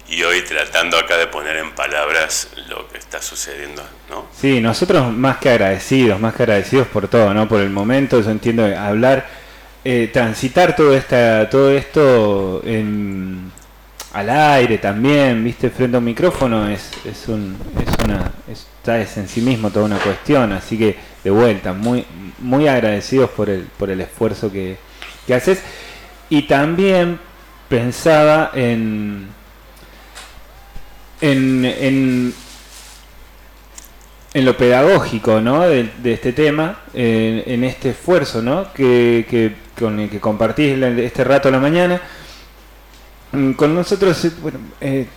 y 0.10 0.22
hoy 0.22 0.42
tratando 0.44 0.98
acá 1.00 1.18
de 1.18 1.26
poner 1.28 1.58
en 1.58 1.72
palabras 1.74 2.50
lo 2.68 2.88
que 2.90 3.00
está 3.00 3.20
sucediendo, 3.22 3.82
¿no? 4.10 4.28
Sí, 4.40 4.60
nosotros 4.62 5.12
más 5.12 5.38
que 5.38 5.50
agradecidos, 5.50 6.20
más 6.20 6.36
que 6.36 6.44
agradecidos 6.44 6.88
por 6.88 7.08
todo, 7.08 7.34
¿no? 7.34 7.48
Por 7.48 7.62
el 7.62 7.70
momento, 7.72 8.22
yo 8.22 8.30
entiendo 8.30 8.64
hablar, 8.78 9.28
eh, 9.84 10.10
transitar 10.14 10.76
todo 10.76 10.94
esta, 10.96 11.50
todo 11.50 11.72
esto 11.72 12.62
en- 12.66 13.52
al 14.14 14.30
aire 14.30 14.78
también, 14.78 15.44
viste, 15.44 15.70
frente 15.72 15.96
a 15.96 16.00
un 16.00 16.06
micrófono 16.06 16.68
es, 16.70 16.92
es 17.04 17.28
un, 17.28 17.58
es 17.86 18.06
una, 18.06 18.32
es, 18.52 18.68
ya 18.86 19.00
es 19.00 19.18
en 19.18 19.28
sí 19.28 19.42
mismo 19.42 19.72
toda 19.72 19.86
una 19.86 19.98
cuestión, 19.98 20.52
así 20.54 20.78
que 20.78 20.96
de 21.24 21.32
vuelta, 21.32 21.74
muy, 21.74 22.06
muy 22.40 22.68
agradecidos 22.68 23.32
por 23.32 23.50
el, 23.50 23.64
por 23.78 23.90
el 23.90 24.02
esfuerzo 24.02 24.52
que, 24.52 24.78
que 25.26 25.34
haces 25.34 25.62
y 26.30 26.44
también 26.44 27.20
pensaba 27.70 28.52
en, 28.54 29.28
en, 31.22 32.34
en 34.34 34.46
lo 34.46 34.58
pedagógico 34.58 35.42
¿no? 35.42 35.62
de, 35.62 35.90
de 36.02 36.14
este 36.14 36.34
tema, 36.34 36.80
en, 36.94 37.44
en 37.46 37.64
este 37.64 37.92
esfuerzo 37.92 38.42
¿no? 38.42 38.72
que, 38.74 39.26
que- 39.30 39.64
con 39.78 40.00
el 40.00 40.08
que 40.08 40.20
compartís 40.20 40.78
este 40.82 41.24
rato 41.24 41.48
a 41.50 41.52
la 41.52 41.60
mañana. 41.60 42.00
Mm, 43.34 43.54
Con 43.54 43.74
nosotros, 43.76 44.24
eh, 44.26 44.32
bueno, 44.42 44.60
eh, 44.82 45.08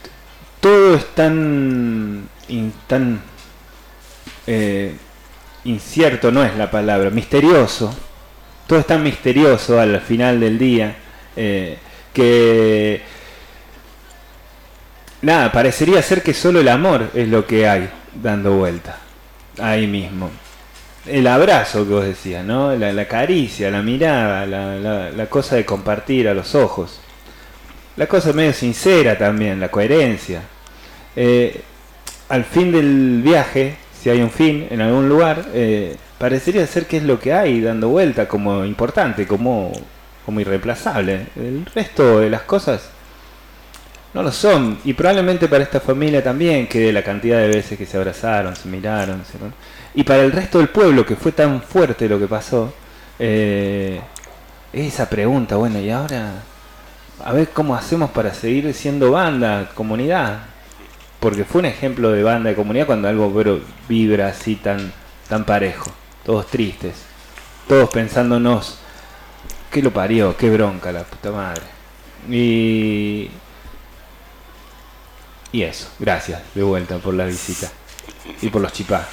todo 0.60 0.94
es 0.96 1.06
tan, 1.14 2.28
tan 2.86 3.20
eh, 4.46 4.94
incierto, 5.64 6.30
no 6.30 6.42
es 6.44 6.56
la 6.56 6.70
palabra, 6.70 7.10
misterioso. 7.10 7.94
Todo 8.66 8.78
es 8.80 8.86
tan 8.86 9.02
misterioso 9.02 9.80
al 9.80 10.00
final 10.00 10.40
del 10.40 10.58
día 10.58 10.96
eh, 11.36 11.78
que 12.12 13.02
nada, 15.22 15.52
parecería 15.52 16.02
ser 16.02 16.22
que 16.22 16.34
solo 16.34 16.60
el 16.60 16.68
amor 16.68 17.10
es 17.14 17.28
lo 17.28 17.46
que 17.46 17.68
hay 17.68 17.88
dando 18.14 18.52
vuelta 18.56 18.98
ahí 19.60 19.86
mismo. 19.86 20.30
El 21.06 21.26
abrazo 21.28 21.86
que 21.86 21.94
vos 21.94 22.04
decías, 22.04 22.44
¿no? 22.44 22.74
La, 22.76 22.92
la 22.92 23.06
caricia, 23.06 23.70
la 23.70 23.82
mirada, 23.82 24.46
la, 24.46 24.76
la- 24.76 25.10
la 25.10 25.26
cosa 25.30 25.56
de 25.56 25.64
compartir 25.64 26.28
a 26.28 26.34
los 26.34 26.54
ojos. 26.54 27.00
La 27.96 28.06
cosa 28.06 28.32
medio 28.32 28.52
sincera 28.52 29.16
también, 29.16 29.58
la 29.58 29.70
coherencia. 29.70 30.42
Eh, 31.14 31.62
al 32.28 32.44
fin 32.44 32.72
del 32.72 33.22
viaje, 33.22 33.76
si 33.98 34.10
hay 34.10 34.20
un 34.20 34.30
fin 34.30 34.66
en 34.70 34.80
algún 34.80 35.08
lugar, 35.08 35.46
eh, 35.54 35.96
parecería 36.18 36.66
ser 36.66 36.86
que 36.86 36.98
es 36.98 37.02
lo 37.02 37.18
que 37.18 37.32
hay 37.32 37.60
dando 37.60 37.88
vuelta 37.88 38.28
como 38.28 38.64
importante, 38.64 39.26
como, 39.26 39.72
como 40.24 40.40
irreemplazable. 40.40 41.26
El 41.36 41.64
resto 41.74 42.20
de 42.20 42.30
las 42.30 42.42
cosas 42.42 42.90
no 44.16 44.22
lo 44.22 44.32
son. 44.32 44.78
Y 44.84 44.94
probablemente 44.94 45.46
para 45.46 45.62
esta 45.62 45.78
familia 45.78 46.22
también, 46.22 46.66
que 46.66 46.80
de 46.80 46.92
la 46.92 47.02
cantidad 47.02 47.38
de 47.38 47.48
veces 47.48 47.78
que 47.78 47.86
se 47.86 47.96
abrazaron, 47.96 48.56
se 48.56 48.68
miraron. 48.68 49.22
Y 49.94 50.04
para 50.04 50.22
el 50.22 50.32
resto 50.32 50.58
del 50.58 50.68
pueblo, 50.68 51.04
que 51.04 51.16
fue 51.16 51.32
tan 51.32 51.62
fuerte 51.62 52.08
lo 52.08 52.18
que 52.18 52.26
pasó, 52.26 52.72
eh, 53.18 54.00
esa 54.72 55.08
pregunta, 55.08 55.56
bueno, 55.56 55.78
y 55.80 55.90
ahora, 55.90 56.32
a 57.24 57.32
ver 57.32 57.50
cómo 57.50 57.74
hacemos 57.74 58.10
para 58.10 58.34
seguir 58.34 58.72
siendo 58.74 59.12
banda, 59.12 59.70
comunidad. 59.74 60.40
Porque 61.20 61.44
fue 61.44 61.60
un 61.60 61.66
ejemplo 61.66 62.10
de 62.12 62.22
banda 62.22 62.50
de 62.50 62.56
comunidad 62.56 62.86
cuando 62.86 63.08
algo 63.08 63.32
pero, 63.34 63.60
vibra 63.88 64.28
así 64.28 64.56
tan, 64.56 64.92
tan 65.28 65.44
parejo. 65.44 65.90
Todos 66.24 66.46
tristes. 66.46 66.94
Todos 67.68 67.90
pensándonos, 67.90 68.78
¿qué 69.72 69.82
lo 69.82 69.92
parió? 69.92 70.36
¿Qué 70.36 70.50
bronca 70.50 70.92
la 70.92 71.02
puta 71.02 71.32
madre? 71.32 71.62
Y, 72.30 73.28
y 75.52 75.62
eso, 75.62 75.88
gracias 75.98 76.42
de 76.54 76.62
vuelta 76.62 76.98
por 76.98 77.14
la 77.14 77.24
visita 77.26 77.70
y 78.40 78.48
por 78.50 78.62
los 78.62 78.72
chipás. 78.72 79.06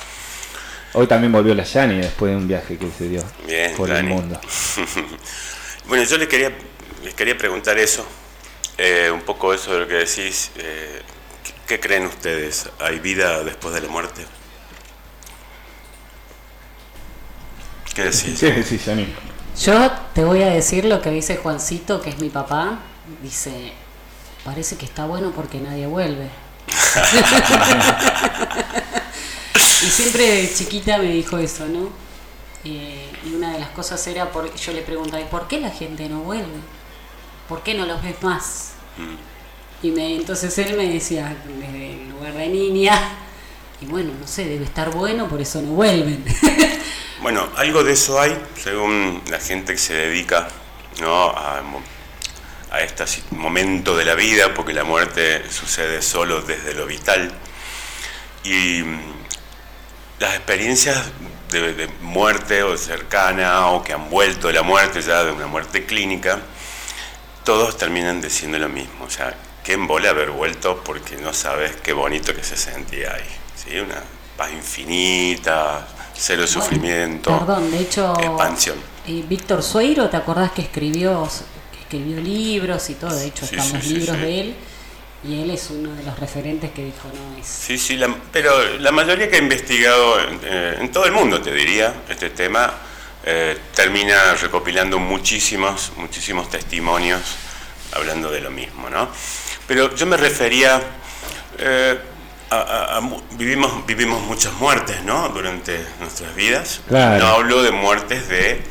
Hoy 0.94 1.08
también 1.08 1.32
volvió 1.32 1.56
la 1.56 1.64
Yani 1.64 1.98
después 1.98 2.32
de 2.32 2.38
un 2.38 2.48
viaje 2.48 2.78
que 2.78 2.92
se 2.92 3.10
dio 3.10 3.24
Bien, 3.48 3.76
por 3.76 3.90
el 3.90 4.04
mundo. 4.04 4.40
Bueno, 5.86 6.06
yo 6.06 6.18
les 6.18 6.30
quería, 6.30 6.50
les 7.04 7.14
quería 7.14 7.38
preguntar 7.38 7.78
eso, 7.78 8.06
eh, 8.78 9.12
un 9.14 9.22
poco 9.22 9.54
eso 9.54 9.74
de 9.74 9.80
lo 9.80 9.88
que 9.88 9.96
decís. 9.96 10.52
eh, 10.58 11.02
¿qué, 11.44 11.54
qué 11.68 11.80
creen 11.80 12.06
ustedes? 12.06 12.70
¿Hay 12.80 13.00
vida 13.00 13.44
después 13.44 13.74
de 13.74 13.82
la 13.82 13.90
muerte? 13.90 14.26
¿Qué 17.94 18.04
decís? 18.06 18.40
¿Qué 18.40 18.52
decís, 18.52 18.86
Yani? 18.86 19.08
Yo 19.62 19.92
te 20.14 20.24
voy 20.24 20.42
a 20.42 20.48
decir 20.50 20.86
lo 20.86 21.02
que 21.02 21.12
dice 21.12 21.38
Juancito, 21.38 22.02
que 22.02 22.10
es 22.10 22.20
mi 22.20 22.30
papá. 22.30 22.80
Dice, 23.22 23.74
parece 24.44 24.78
que 24.78 24.86
está 24.86 25.06
bueno 25.06 25.32
porque 25.36 25.60
nadie 25.60 25.86
vuelve. 25.86 26.30
y 29.82 29.88
siempre 29.90 30.24
de 30.24 30.54
chiquita 30.54 30.98
me 30.98 31.12
dijo 31.12 31.38
eso, 31.38 31.66
¿no? 31.68 31.90
eh, 32.66 33.12
y 33.26 33.34
una 33.36 33.54
de 33.54 33.60
las 33.60 33.70
cosas 33.70 34.06
era, 34.08 34.32
porque 34.32 34.58
yo 34.58 34.72
le 34.74 34.82
preguntaba, 34.82 35.22
¿y 35.22 35.26
por 35.26 35.48
qué 35.48 35.60
la 35.60 35.70
gente 35.70 36.08
no 36.10 36.22
vuelve? 36.22 36.62
¿Por 37.54 37.62
qué 37.62 37.76
no 37.76 37.86
los 37.86 38.02
ves 38.02 38.16
más? 38.24 38.72
Mm. 38.98 39.86
Y 39.86 39.92
me, 39.92 40.16
entonces 40.16 40.58
él 40.58 40.76
me 40.76 40.92
decía, 40.92 41.38
desde 41.46 41.92
el 41.92 42.10
lugar 42.10 42.34
de 42.34 42.48
niña, 42.48 43.00
y 43.80 43.86
bueno, 43.86 44.12
no 44.20 44.26
sé, 44.26 44.46
debe 44.46 44.66
estar 44.66 44.90
bueno, 44.90 45.30
por 45.30 45.40
eso 45.40 45.62
no 45.62 45.70
vuelven. 45.74 46.26
Bueno, 47.22 47.48
algo 47.56 47.84
de 47.84 47.94
eso 47.94 48.20
hay, 48.20 48.36
según 48.62 49.22
la 49.30 49.40
gente 49.40 49.74
que 49.74 49.80
se 49.80 49.94
dedica 49.94 50.48
¿no? 51.00 51.30
a, 51.30 51.62
este 52.82 53.06
momento 53.30 53.96
de 53.96 54.04
la 54.04 54.16
vida, 54.16 54.56
porque 54.56 54.74
la 54.74 54.84
muerte 54.84 55.48
sucede 55.52 56.02
solo 56.02 56.42
desde 56.42 56.74
lo 56.74 56.88
vital. 56.88 57.32
Y 58.44 58.82
mm, 58.82 59.00
las 60.20 60.36
experiencias 60.38 61.04
de, 61.52 61.74
de 61.76 61.88
muerte 62.02 62.64
o 62.64 62.76
cercana 62.78 63.68
o 63.68 63.84
que 63.84 63.94
han 63.94 64.10
vuelto 64.10 64.48
de 64.48 64.56
la 64.56 64.64
muerte, 64.64 65.04
ya 65.04 65.24
de 65.24 65.32
una 65.32 65.46
muerte 65.46 65.86
clínica, 65.86 66.42
todos 67.44 67.78
terminan 67.78 68.22
diciendo 68.22 68.58
lo 68.60 68.70
mismo. 68.70 69.06
O 69.06 69.10
sea, 69.10 69.34
qué 69.64 69.74
embole 69.74 70.08
haber 70.10 70.32
vuelto 70.32 70.82
porque 70.84 71.16
no 71.18 71.34
sabes 71.34 71.76
qué 71.78 71.94
bonito 71.94 72.34
que 72.36 72.44
se 72.44 72.58
sentía 72.58 73.14
ahí. 73.14 73.24
¿sí? 73.56 73.78
Una 73.80 74.02
paz 74.38 74.52
infinita, 74.52 75.88
cero 76.16 76.46
sufrimiento, 76.48 77.38
Perdón, 77.38 77.72
de 77.72 77.80
hecho, 77.80 78.14
expansión. 78.20 78.78
eh, 79.08 79.24
Víctor 79.28 79.62
Sueiro, 79.64 80.10
¿te 80.10 80.18
acordás 80.18 80.52
que 80.52 80.62
escribió, 80.64 81.28
que 81.72 81.80
escribió 81.82 82.20
libros 82.22 82.90
y 82.90 82.96
todo? 82.96 83.16
De 83.16 83.28
hecho, 83.28 83.46
Sí, 83.46 83.58
sí, 83.60 83.78
sí, 83.82 83.94
libros 83.96 84.18
de 84.18 84.40
él, 84.42 84.56
y 85.26 85.42
él 85.42 85.52
es 85.52 85.70
uno 85.70 85.94
de 85.94 86.04
los 86.04 86.20
referentes 86.20 86.72
que 86.72 86.84
dijo, 86.86 87.08
no, 87.14 87.38
es... 87.40 87.48
Sí, 87.48 87.78
sí, 87.78 87.96
la- 87.96 88.14
pero 88.32 88.78
la 88.80 88.92
mayoría 88.92 89.30
que 89.30 89.36
ha 89.38 89.40
investigado 89.40 90.18
eh, 90.44 90.78
en 90.82 90.92
todo 90.92 91.06
el 91.06 91.12
mundo, 91.14 91.40
te 91.42 91.54
diría, 91.54 91.94
este 92.10 92.30
tema, 92.32 92.74
eh, 93.26 93.58
termina 93.76 94.34
recopilando 94.42 95.00
muchísimos, 95.00 95.92
muchísimos 95.98 96.50
testimonios 96.50 97.22
hablando 97.94 98.30
de 98.32 98.42
lo 98.42 98.52
mismo, 98.52 98.90
¿no? 98.90 99.08
Pero 99.68 99.96
yo 99.96 100.06
me 100.06 100.18
refería, 100.18 100.82
eh, 101.58 101.98
a, 102.50 102.56
a- 102.58 102.98
a 102.98 103.02
mu- 103.02 103.22
vivimos, 103.32 103.86
vivimos 103.86 104.22
muchas 104.24 104.54
muertes, 104.54 105.02
¿no? 105.04 105.30
Durante 105.30 105.80
nuestras 106.00 106.36
vidas. 106.36 106.82
Claro. 106.88 107.24
No 107.24 107.28
hablo 107.32 107.64
de 107.64 107.72
muertes 107.72 108.28
de 108.28 108.62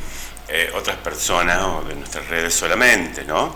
eh, 0.49 0.71
otras 0.77 0.97
personas 0.97 1.63
o 1.63 1.83
de 1.89 1.95
nuestras 1.95 2.29
redes 2.29 2.53
solamente, 2.55 3.25
¿no? 3.25 3.55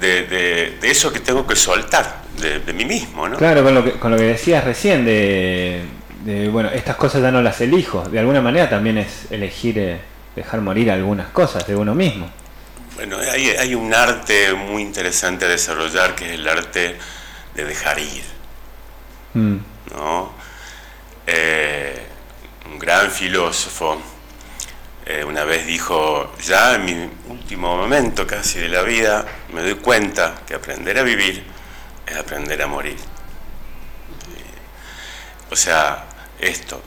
De, 0.00 0.24
de- 0.26 0.76
de 0.80 0.90
eso 0.90 1.10
que 1.12 1.20
tengo 1.20 1.46
que 1.46 1.56
soltar, 1.56 2.22
de, 2.38 2.58
de 2.60 2.72
mí 2.74 2.84
mismo, 2.84 3.26
¿no? 3.28 3.38
Claro, 3.38 3.62
con 3.64 3.74
lo 3.74 3.82
que, 3.84 3.92
con 3.92 4.10
lo 4.10 4.18
que 4.18 4.24
decías 4.24 4.62
recién 4.64 5.04
de, 5.06 5.82
de, 6.24 6.48
bueno, 6.48 6.68
estas 6.70 6.96
cosas 6.96 7.22
ya 7.22 7.30
no 7.30 7.40
las 7.40 7.60
elijo. 7.62 8.02
De 8.08 8.18
alguna 8.18 8.42
manera 8.42 8.68
también 8.68 8.98
es 8.98 9.30
elegir 9.30 9.78
eh, 9.78 9.98
dejar 10.36 10.60
morir 10.60 10.90
algunas 10.90 11.28
cosas 11.28 11.66
de 11.66 11.74
uno 11.74 11.94
mismo. 11.94 12.30
Bueno, 12.94 13.18
hay, 13.18 13.50
hay 13.50 13.74
un 13.74 13.92
arte 13.92 14.54
muy 14.54 14.82
interesante 14.82 15.46
a 15.46 15.48
desarrollar 15.48 16.14
que 16.14 16.26
es 16.26 16.32
el 16.32 16.48
arte 16.48 16.96
de 17.54 17.64
dejar 17.64 17.98
ir, 17.98 18.36
Mm. 19.34 19.56
¿no? 19.94 20.32
Eh, 21.26 22.06
un 22.70 22.78
gran 22.78 23.10
filósofo 23.10 24.00
eh, 25.04 25.22
una 25.24 25.44
vez 25.44 25.66
dijo, 25.66 26.32
ya 26.42 26.74
en 26.74 26.84
mi 26.86 27.10
último 27.28 27.76
momento 27.76 28.26
casi 28.26 28.58
de 28.58 28.68
la 28.68 28.82
vida, 28.82 29.24
me 29.52 29.60
doy 29.62 29.74
cuenta 29.74 30.36
que 30.46 30.54
aprender 30.54 30.98
a 30.98 31.02
vivir 31.02 31.44
es 32.06 32.16
aprender 32.16 32.60
a 32.62 32.66
morir. 32.66 32.96
O 35.50 35.54
sea, 35.54 36.06
esto, 36.40 36.82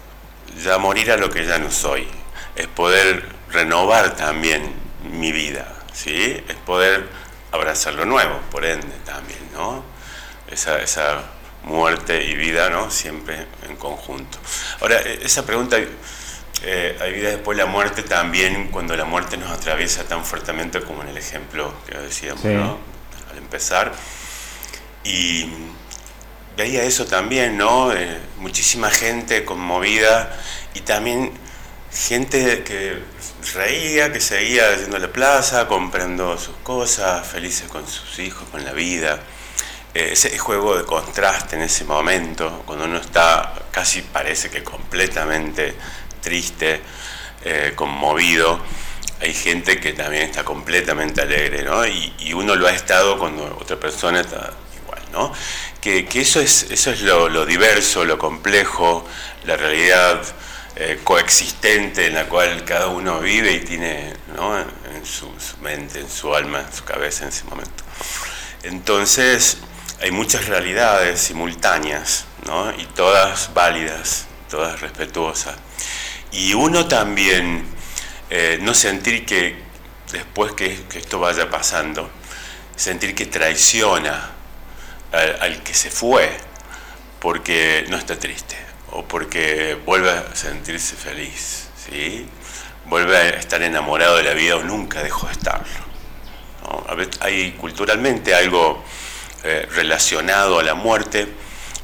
ya 0.61 0.77
morir 0.79 1.11
a 1.11 1.17
lo 1.17 1.29
que 1.29 1.45
ya 1.45 1.59
no 1.59 1.71
soy, 1.71 2.07
es 2.55 2.67
poder 2.67 3.23
renovar 3.51 4.15
también 4.15 4.73
mi 5.11 5.31
vida, 5.31 5.73
¿sí? 5.93 6.43
Es 6.47 6.55
poder 6.55 7.07
abrazar 7.51 7.93
lo 7.93 8.05
nuevo, 8.05 8.39
por 8.51 8.65
ende, 8.65 8.95
también, 9.05 9.39
¿no? 9.53 9.83
Esa, 10.49 10.79
esa 10.81 11.23
muerte 11.63 12.23
y 12.23 12.35
vida, 12.35 12.69
¿no? 12.69 12.89
Siempre 12.91 13.45
en 13.67 13.75
conjunto. 13.75 14.38
Ahora, 14.81 14.99
e- 15.01 15.19
esa 15.23 15.45
pregunta, 15.45 15.77
eh, 16.62 16.97
¿hay 17.01 17.13
vida 17.13 17.29
después 17.29 17.57
de 17.57 17.63
la 17.63 17.69
muerte? 17.69 18.03
También 18.03 18.69
cuando 18.69 18.95
la 18.95 19.05
muerte 19.05 19.38
nos 19.38 19.51
atraviesa 19.51 20.03
tan 20.03 20.23
fuertemente 20.25 20.81
como 20.81 21.01
en 21.03 21.09
el 21.09 21.17
ejemplo 21.17 21.73
que 21.88 21.97
decíamos, 21.97 22.41
Sí. 22.41 22.49
¿no? 22.49 22.77
Al 23.31 23.38
empezar. 23.38 23.91
Y 25.03 25.49
veía 26.57 26.83
eso 26.83 27.05
también, 27.05 27.57
¿no? 27.57 27.93
Eh, 27.93 28.19
muchísima 28.38 28.89
gente 28.89 29.45
conmovida 29.45 30.35
y 30.73 30.81
también 30.81 31.31
gente 31.91 32.63
que 32.63 32.99
reía, 33.54 34.12
que 34.12 34.19
seguía 34.19 34.75
yendo 34.78 34.97
a 34.97 34.99
la 34.99 35.08
plaza, 35.08 35.67
comprando 35.67 36.38
sus 36.38 36.56
cosas, 36.58 37.28
felices 37.28 37.67
con 37.67 37.88
sus 37.88 38.19
hijos, 38.19 38.47
con 38.49 38.63
la 38.63 38.73
vida. 38.73 39.19
Eh, 39.93 40.10
ese 40.12 40.38
juego 40.38 40.78
de 40.78 40.86
contraste 40.86 41.56
en 41.56 41.63
ese 41.63 41.84
momento, 41.84 42.63
cuando 42.65 42.86
uno 42.86 42.97
está 42.97 43.54
casi 43.71 44.02
parece 44.04 44.49
que 44.49 44.63
completamente 44.63 45.75
triste, 46.21 46.82
eh, 47.43 47.73
conmovido, 47.75 48.60
hay 49.21 49.34
gente 49.34 49.80
que 49.80 49.93
también 49.93 50.23
está 50.23 50.43
completamente 50.43 51.21
alegre, 51.21 51.63
¿no? 51.63 51.86
Y, 51.86 52.34
uno 52.34 52.56
lo 52.56 52.67
ha 52.67 52.71
estado 52.71 53.17
cuando 53.17 53.58
otra 53.60 53.78
persona 53.78 54.21
está 54.21 54.54
igual, 54.82 55.02
¿no? 55.12 55.34
Que, 55.82 56.06
que 56.06 56.21
eso 56.21 56.39
es, 56.39 56.67
eso 56.69 56.91
es 56.91 57.02
lo 57.02 57.45
diverso, 57.45 58.06
lo 58.06 58.17
complejo, 58.17 59.06
la 59.45 59.58
realidad 59.58 60.21
eh, 60.81 61.01
coexistente 61.03 62.07
en 62.07 62.13
la 62.13 62.29
cual 62.29 62.63
cada 62.63 62.87
uno 62.87 63.19
vive 63.19 63.51
y 63.51 63.59
tiene 63.59 64.13
¿no? 64.33 64.57
en 64.57 65.05
su, 65.05 65.29
mente, 65.61 65.99
en 65.99 66.09
su 66.09 66.33
alma, 66.33 66.61
en 66.61 66.73
su 66.73 66.85
cabeza 66.85 67.23
en 67.23 67.29
ese 67.31 67.43
momento. 67.43 67.83
Entonces, 68.63 69.57
hay 70.01 70.11
muchas 70.11 70.45
realidades 70.45 71.19
simultáneas, 71.19 72.23
¿no? 72.45 72.71
Y 72.79 72.85
todas 72.85 73.53
válidas, 73.53 74.27
todas 74.49 74.79
respetuosas. 74.79 75.57
Y 76.31 76.53
uno 76.53 76.87
también, 76.87 77.65
eh, 78.29 78.57
no 78.61 78.73
sentir 78.73 79.25
que 79.25 79.57
después 80.13 80.53
que, 80.53 80.81
esto 80.93 81.19
vaya 81.19 81.49
pasando, 81.49 82.09
sentir 82.77 83.13
que 83.15 83.25
traiciona 83.25 84.31
al 85.11 85.61
que 85.61 85.73
se 85.73 85.91
fue 85.91 86.37
porque 87.19 87.85
no 87.89 87.97
está 87.97 88.17
triste 88.17 88.68
o 88.91 89.04
porque 89.06 89.78
vuelve 89.86 90.10
a 90.12 90.36
sentirse 90.36 90.95
feliz, 90.95 91.69
¿sí? 91.78 92.25
vuelve 92.86 93.17
a 93.17 93.30
estar 93.30 93.62
enamorado 93.62 94.17
de 94.17 94.23
la 94.23 94.34
vida 94.34 94.56
o 94.56 94.63
nunca 94.63 95.04
dejó 95.04 95.28
de 95.28 95.34
estarlo. 95.34 95.65
¿no? 96.63 96.86
A 96.88 96.95
veces 96.95 97.19
hay 97.21 97.52
culturalmente 97.52 98.34
algo 98.34 98.84
eh, 99.43 99.67
relacionado 99.71 100.60
a 100.60 100.63
la 100.63 100.73
muerte, 100.73 101.28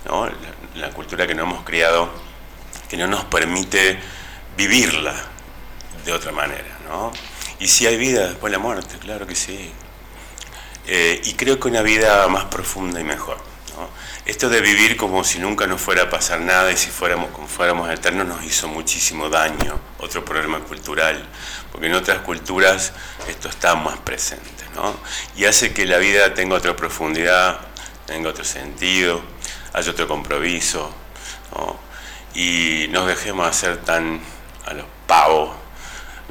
¿no? 0.06 0.30
la, 0.76 0.89
cultura 0.89 1.28
que 1.28 1.36
nos 1.36 1.48
hemos 1.48 1.63
criado, 1.63 2.10
que 2.89 2.98
no 2.98 3.08
nos 3.08 3.26
permite 3.26 4.00
vivirla 4.58 5.13
de 6.06 6.12
otra 6.12 6.32
manera. 6.32 6.78
¿no? 6.88 7.12
Y 7.60 7.68
si 7.68 7.86
hay 7.88 7.98
vida 7.98 8.28
después 8.28 8.52
de 8.52 8.58
la 8.58 8.63
muerte, 8.63 8.98
claro 9.00 9.28
que 9.28 9.36
sí. 9.36 9.72
Eh, 10.88 11.22
y 11.24 11.34
creo 11.34 11.60
que 11.60 11.68
una 11.68 11.82
vida 11.82 12.28
más 12.28 12.46
profunda 12.46 13.00
y 13.00 13.04
mejor. 13.04 13.55
Esto 14.26 14.50
de 14.50 14.60
vivir 14.60 14.98
como 14.98 15.24
si 15.24 15.38
nunca 15.38 15.68
nos 15.68 15.80
fuera 15.80 16.04
a 16.04 16.10
pasar 16.10 16.42
nada 16.42 16.72
y 16.72 16.78
si 16.78 16.90
fuéramos 16.90 17.30
como 17.30 17.48
fuéramos 17.48 17.92
eternos 17.92 18.26
nos 18.26 18.44
hizo 18.44 18.68
muchísimo 18.68 19.30
daño, 19.30 19.80
otro 20.00 20.26
problema 20.26 20.60
cultural, 20.62 21.24
porque 21.72 21.86
en 21.86 21.94
otras 21.94 22.22
culturas 22.22 22.94
esto 23.28 23.50
está 23.50 23.76
más 23.76 24.00
presente, 24.00 24.66
¿no? 24.74 24.96
Y 25.36 25.46
hace 25.46 25.76
que 25.76 25.86
la 25.86 26.00
vida 26.00 26.34
tenga 26.34 26.56
otra 26.56 26.76
profundidad, 26.76 27.60
tenga 28.08 28.30
otro 28.30 28.44
sentido, 28.44 29.22
haya 29.74 29.92
otro 29.92 30.08
compromiso, 30.08 30.92
¿no? 31.56 31.78
Y 32.34 32.88
nos 32.90 33.06
dejemos 33.06 33.48
hacer 33.48 33.78
tan 33.78 34.20
a 34.66 34.74
los 34.74 34.88
pavos, 35.06 35.56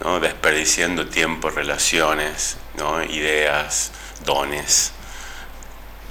¿no? 0.03 0.19
desperdiciando 0.19 1.07
tiempo, 1.07 1.49
relaciones, 1.49 2.57
¿no? 2.77 3.05
ideas, 3.05 3.93
dones, 4.25 4.94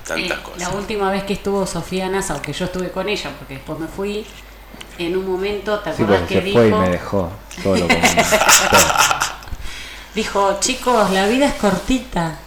tantas 0.07 0.37
Eh, 0.39 0.41
cosas. 0.43 0.59
La 0.59 0.69
última 0.69 1.11
vez 1.11 1.23
que 1.23 1.33
estuvo 1.33 1.65
Sofía 1.67 2.09
Nasa, 2.09 2.41
que 2.41 2.53
yo 2.53 2.65
estuve 2.65 2.91
con 2.91 3.09
ella, 3.09 3.31
porque 3.37 3.55
después 3.55 3.79
me 3.79 3.87
fui, 3.87 4.25
en 4.97 5.17
un 5.17 5.25
momento, 5.31 5.79
¿te 5.79 5.93
Sí, 5.93 6.03
acordás 6.03 6.27
que 6.27 6.35
se 6.41 6.41
fue 6.51 6.61
y 6.61 6.65
dijo? 6.65 6.79
me 6.79 6.89
dejó 6.89 7.31
solo 7.63 7.87
con 7.87 7.87
todo. 7.87 7.99
Dijo, 10.15 10.57
chicos, 10.59 11.09
la 11.11 11.27
vida 11.27 11.47
es 11.47 11.53
cortita. 11.55 12.37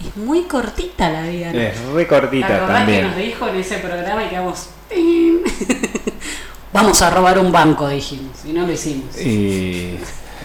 Es 0.00 0.16
muy 0.16 0.42
cortita 0.42 1.10
la 1.10 1.22
vida. 1.22 1.52
¿no? 1.52 1.58
Es 1.60 1.76
re 1.92 2.02
¿Te 2.04 2.06
cortita 2.08 2.46
acordás 2.56 2.86
que 2.86 3.02
nos 3.02 3.10
también. 3.12 3.28
dijo 3.30 3.48
en 3.48 3.56
ese 3.56 3.78
programa 3.78 4.24
y 4.24 4.28
quedamos... 4.28 4.68
Vamos 6.72 7.02
a 7.02 7.10
robar 7.10 7.36
un 7.38 7.50
banco, 7.50 7.88
dijimos, 7.88 8.44
y 8.44 8.52
no 8.52 8.64
lo 8.64 8.72
hicimos. 8.72 9.16
Y 9.20 9.98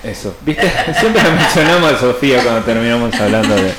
eso, 0.04 0.36
¿viste? 0.42 0.72
Siempre 1.00 1.22
mencionamos 1.22 1.94
a 1.94 2.00
Sofía 2.00 2.42
cuando 2.42 2.62
terminamos 2.64 3.14
hablando 3.14 3.54
de, 3.56 3.72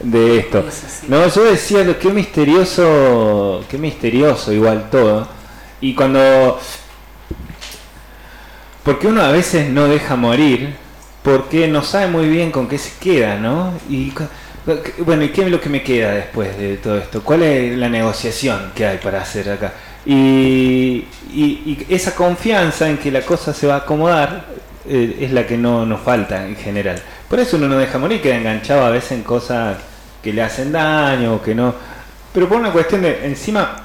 de 0.00 0.38
esto. 0.38 0.64
Sí. 0.70 1.06
No, 1.08 1.26
yo 1.28 1.44
decía 1.44 1.98
que 1.98 2.08
misterioso, 2.10 3.64
qué 3.70 3.78
misterioso 3.78 4.52
igual 4.52 4.88
todo. 4.90 5.28
Y 5.80 5.94
cuando 5.94 6.58
porque 8.84 9.06
uno 9.06 9.22
a 9.22 9.30
veces 9.30 9.68
no 9.68 9.86
deja 9.86 10.16
morir 10.16 10.74
porque 11.22 11.68
no 11.68 11.82
sabe 11.82 12.06
muy 12.08 12.28
bien 12.28 12.50
con 12.50 12.66
qué 12.66 12.78
se 12.78 12.92
queda, 12.98 13.36
¿no? 13.36 13.74
Y 13.90 14.12
bueno, 15.04 15.22
¿y 15.24 15.28
qué 15.30 15.42
es 15.42 15.50
lo 15.50 15.60
que 15.60 15.68
me 15.68 15.82
queda 15.82 16.12
después 16.12 16.56
de 16.56 16.76
todo 16.78 16.96
esto? 16.98 17.22
¿Cuál 17.22 17.42
es 17.42 17.76
la 17.76 17.88
negociación 17.88 18.72
que 18.74 18.86
hay 18.86 18.98
para 18.98 19.20
hacer 19.20 19.50
acá? 19.50 19.72
Y, 20.06 21.04
y- 21.32 21.76
y 21.78 21.86
esa 21.90 22.14
confianza 22.14 22.88
en 22.88 22.96
que 22.98 23.10
la 23.10 23.20
cosa 23.22 23.52
se 23.52 23.66
va 23.66 23.74
a 23.74 23.78
acomodar 23.78 24.46
eh, 24.88 25.18
es 25.20 25.30
la 25.32 25.46
que 25.46 25.58
no 25.58 25.84
nos 25.84 26.00
falta 26.00 26.46
en 26.46 26.56
general. 26.56 27.02
Por 27.28 27.38
eso 27.38 27.58
uno 27.58 27.68
no 27.68 27.76
deja 27.76 27.98
morir, 27.98 28.22
queda 28.22 28.36
enganchado 28.36 28.84
a 28.84 28.90
veces 28.90 29.12
en 29.12 29.22
cosas 29.22 29.76
que 30.22 30.32
le 30.32 30.42
hacen 30.42 30.72
daño 30.72 31.34
o 31.34 31.42
que 31.42 31.54
no. 31.54 31.74
Pero 32.32 32.48
por 32.48 32.58
una 32.58 32.72
cuestión 32.72 33.02
de, 33.02 33.26
encima, 33.26 33.76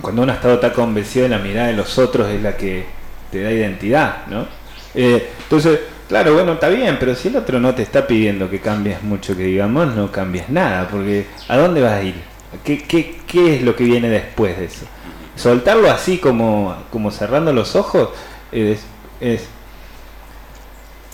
cuando 0.00 0.22
uno 0.22 0.32
ha 0.32 0.36
estado 0.36 0.58
tan 0.58 0.70
convencido 0.72 1.24
de 1.24 1.30
la 1.30 1.38
mirada 1.38 1.68
de 1.68 1.74
los 1.74 1.98
otros 1.98 2.28
es 2.28 2.42
la 2.42 2.56
que 2.56 2.84
te 3.30 3.42
da 3.42 3.50
identidad, 3.50 4.26
¿no? 4.28 4.46
Eh, 4.94 5.30
entonces, 5.42 5.80
claro, 6.08 6.34
bueno, 6.34 6.52
está 6.52 6.68
bien, 6.68 6.96
pero 7.00 7.14
si 7.14 7.28
el 7.28 7.36
otro 7.36 7.58
no 7.58 7.74
te 7.74 7.82
está 7.82 8.06
pidiendo 8.06 8.48
que 8.48 8.60
cambies 8.60 9.02
mucho, 9.02 9.36
que 9.36 9.44
digamos, 9.44 9.94
no 9.94 10.12
cambies 10.12 10.48
nada, 10.50 10.88
porque 10.88 11.26
¿a 11.48 11.56
dónde 11.56 11.80
vas 11.80 11.92
a 11.92 12.02
ir? 12.02 12.14
¿Qué, 12.62 13.16
es 13.34 13.62
lo 13.62 13.74
que 13.74 13.84
viene 13.84 14.08
después 14.08 14.56
de 14.58 14.66
eso? 14.66 14.86
Soltarlo 15.34 15.90
así 15.90 16.18
como, 16.18 16.76
como 16.90 17.10
cerrando 17.10 17.52
los 17.52 17.74
ojos 17.74 18.10
es, 18.52 18.86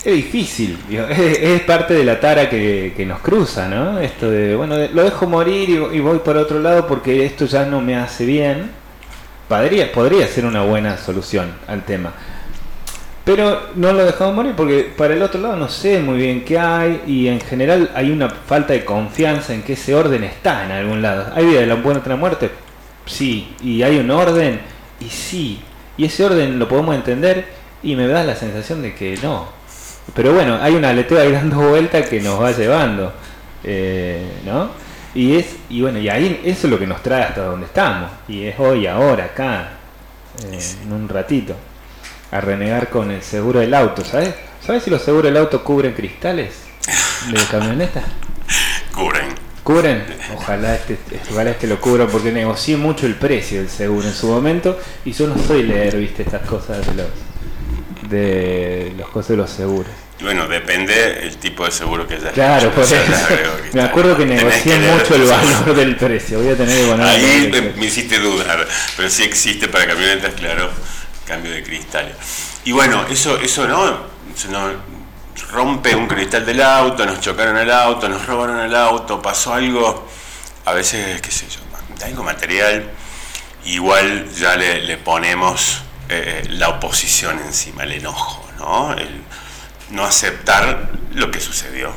es 0.04 0.14
difícil, 0.14 0.78
es, 0.90 1.60
parte 1.62 1.94
de 1.94 2.04
la 2.04 2.18
tara 2.18 2.48
que, 2.48 3.04
nos 3.06 3.20
cruza, 3.20 3.68
¿no? 3.68 3.98
Esto 3.98 4.30
de, 4.30 4.56
bueno, 4.56 4.76
lo 4.92 5.04
dejo 5.04 5.26
morir 5.26 5.68
y, 5.92 6.00
voy 6.00 6.18
por 6.20 6.36
otro 6.36 6.58
lado 6.58 6.86
porque 6.86 7.26
esto 7.26 7.46
ya 7.46 7.66
no 7.66 7.80
me 7.80 7.96
hace 7.96 8.24
bien. 8.24 8.70
Podría, 9.48 9.90
podría 9.90 10.26
ser 10.28 10.46
una 10.46 10.62
buena 10.62 10.96
solución 10.96 11.52
al 11.66 11.82
tema. 11.84 12.12
Pero 13.24 13.68
no 13.74 13.92
lo 13.92 14.04
dejamos 14.04 14.34
morir 14.34 14.54
porque 14.56 14.92
para 14.96 15.12
el 15.14 15.22
otro 15.22 15.40
lado 15.40 15.56
no 15.56 15.68
sé 15.68 16.00
muy 16.00 16.18
bien 16.18 16.44
qué 16.44 16.58
hay 16.58 17.02
y 17.06 17.28
en 17.28 17.40
general 17.40 17.90
hay 17.94 18.10
una 18.10 18.30
falta 18.30 18.72
de 18.72 18.84
confianza 18.84 19.52
en 19.52 19.62
que 19.62 19.74
ese 19.74 19.94
orden 19.94 20.24
está 20.24 20.64
en 20.64 20.70
algún 20.72 21.02
lado. 21.02 21.30
¿Hay 21.34 21.44
vida 21.44 21.60
de 21.60 21.66
la 21.66 21.74
buena 21.74 22.00
otra 22.00 22.16
muerte? 22.16 22.50
Sí. 23.04 23.54
¿Y 23.62 23.82
hay 23.82 23.98
un 23.98 24.10
orden? 24.10 24.60
Y 25.00 25.10
sí. 25.10 25.60
¿Y 25.96 26.06
ese 26.06 26.24
orden 26.24 26.58
lo 26.58 26.66
podemos 26.66 26.94
entender? 26.94 27.44
Y 27.82 27.96
me 27.96 28.06
da 28.06 28.24
la 28.24 28.36
sensación 28.36 28.80
de 28.80 28.94
que 28.94 29.18
no. 29.22 29.59
Pero 30.14 30.32
bueno, 30.34 30.58
hay 30.60 30.74
un 30.74 30.84
aleteo 30.84 31.20
ahí 31.20 31.32
dando 31.32 31.56
vuelta 31.70 32.02
que 32.04 32.20
nos 32.20 32.40
va 32.40 32.52
llevando. 32.52 33.12
eh, 33.64 34.24
¿No? 34.44 34.70
Y 35.14 35.36
es 35.36 35.56
y 35.68 35.82
bueno, 35.82 35.98
y 35.98 36.08
ahí 36.08 36.40
eso 36.44 36.66
es 36.66 36.70
lo 36.70 36.78
que 36.78 36.86
nos 36.86 37.02
trae 37.02 37.24
hasta 37.24 37.42
donde 37.42 37.66
estamos. 37.66 38.10
Y 38.28 38.44
es 38.44 38.58
hoy, 38.58 38.86
ahora, 38.86 39.24
acá, 39.24 39.70
eh, 40.44 40.58
en 40.84 40.92
un 40.92 41.08
ratito. 41.08 41.54
A 42.30 42.40
renegar 42.40 42.88
con 42.90 43.10
el 43.10 43.22
seguro 43.22 43.58
del 43.58 43.74
auto, 43.74 44.04
¿sabes? 44.04 44.34
¿Sabes 44.64 44.84
si 44.84 44.90
los 44.90 45.02
seguros 45.02 45.32
del 45.32 45.36
auto 45.36 45.64
cubren 45.64 45.94
cristales 45.94 46.52
de 47.32 47.40
camioneta? 47.50 48.02
Cubren. 48.94 49.28
¿Cubren? 49.64 50.04
Ojalá 50.36 50.74
este, 50.74 50.96
ojalá 51.30 51.50
este 51.50 51.66
lo 51.66 51.80
cubra 51.80 52.06
porque 52.06 52.30
negocié 52.30 52.76
mucho 52.76 53.06
el 53.06 53.14
precio 53.16 53.58
del 53.58 53.68
seguro 53.68 54.06
en 54.06 54.14
su 54.14 54.28
momento 54.28 54.78
y 55.04 55.12
yo 55.12 55.26
no 55.26 55.36
soy 55.38 55.64
leer, 55.64 55.96
viste, 55.96 56.22
estas 56.22 56.42
cosas 56.42 56.86
de 56.86 56.94
los 56.94 57.06
de 58.10 58.92
los 58.96 59.08
cosas 59.08 59.30
de 59.30 59.36
los 59.36 59.50
seguros. 59.50 59.90
Bueno, 60.20 60.46
depende 60.46 61.20
el 61.22 61.36
tipo 61.38 61.64
de 61.64 61.70
seguro 61.70 62.06
que 62.06 62.14
hayas 62.14 62.32
Claro, 62.32 62.66
hecho, 62.66 62.74
por 62.74 62.84
eso. 62.84 62.94
que 62.96 63.70
Me 63.72 63.82
acuerdo 63.82 64.16
que 64.16 64.26
negocié 64.26 64.78
mucho 64.78 65.14
el 65.14 65.24
valor 65.24 65.74
del 65.74 65.96
precio. 65.96 66.40
Voy 66.40 66.48
a 66.52 66.56
tener 66.56 66.78
que 66.78 66.90
poner 66.90 67.06
Ahí 67.06 67.48
me, 67.50 67.60
me 67.80 67.86
hiciste 67.86 68.18
dudar, 68.18 68.66
pero 68.96 69.08
sí 69.08 69.22
existe 69.22 69.68
para 69.68 69.86
camionetas, 69.86 70.34
claro, 70.34 70.68
cambio 71.26 71.52
de 71.52 71.62
cristales. 71.62 72.14
Y 72.64 72.72
bueno, 72.72 73.06
eso, 73.08 73.38
eso 73.40 73.66
no, 73.66 73.96
se 74.34 74.48
nos 74.48 74.74
rompe 75.50 75.94
un 75.94 76.06
cristal 76.06 76.44
del 76.44 76.60
auto, 76.60 77.06
nos 77.06 77.20
chocaron 77.20 77.56
el 77.56 77.70
auto, 77.70 78.08
nos 78.08 78.26
robaron 78.26 78.60
el 78.60 78.74
auto, 78.74 79.22
pasó 79.22 79.54
algo, 79.54 80.06
a 80.66 80.72
veces, 80.74 81.22
qué 81.22 81.30
sé 81.30 81.46
yo, 81.48 81.60
algo 82.04 82.22
material, 82.22 82.90
igual 83.64 84.28
ya 84.34 84.56
le, 84.56 84.82
le 84.82 84.96
ponemos 84.98 85.82
eh, 86.12 86.42
la 86.48 86.70
oposición 86.70 87.38
encima, 87.38 87.84
el 87.84 87.92
enojo, 87.92 88.44
¿no? 88.58 88.94
El 88.94 89.22
no 89.90 90.04
aceptar 90.04 90.90
lo 91.14 91.30
que 91.30 91.38
sucedió. 91.38 91.92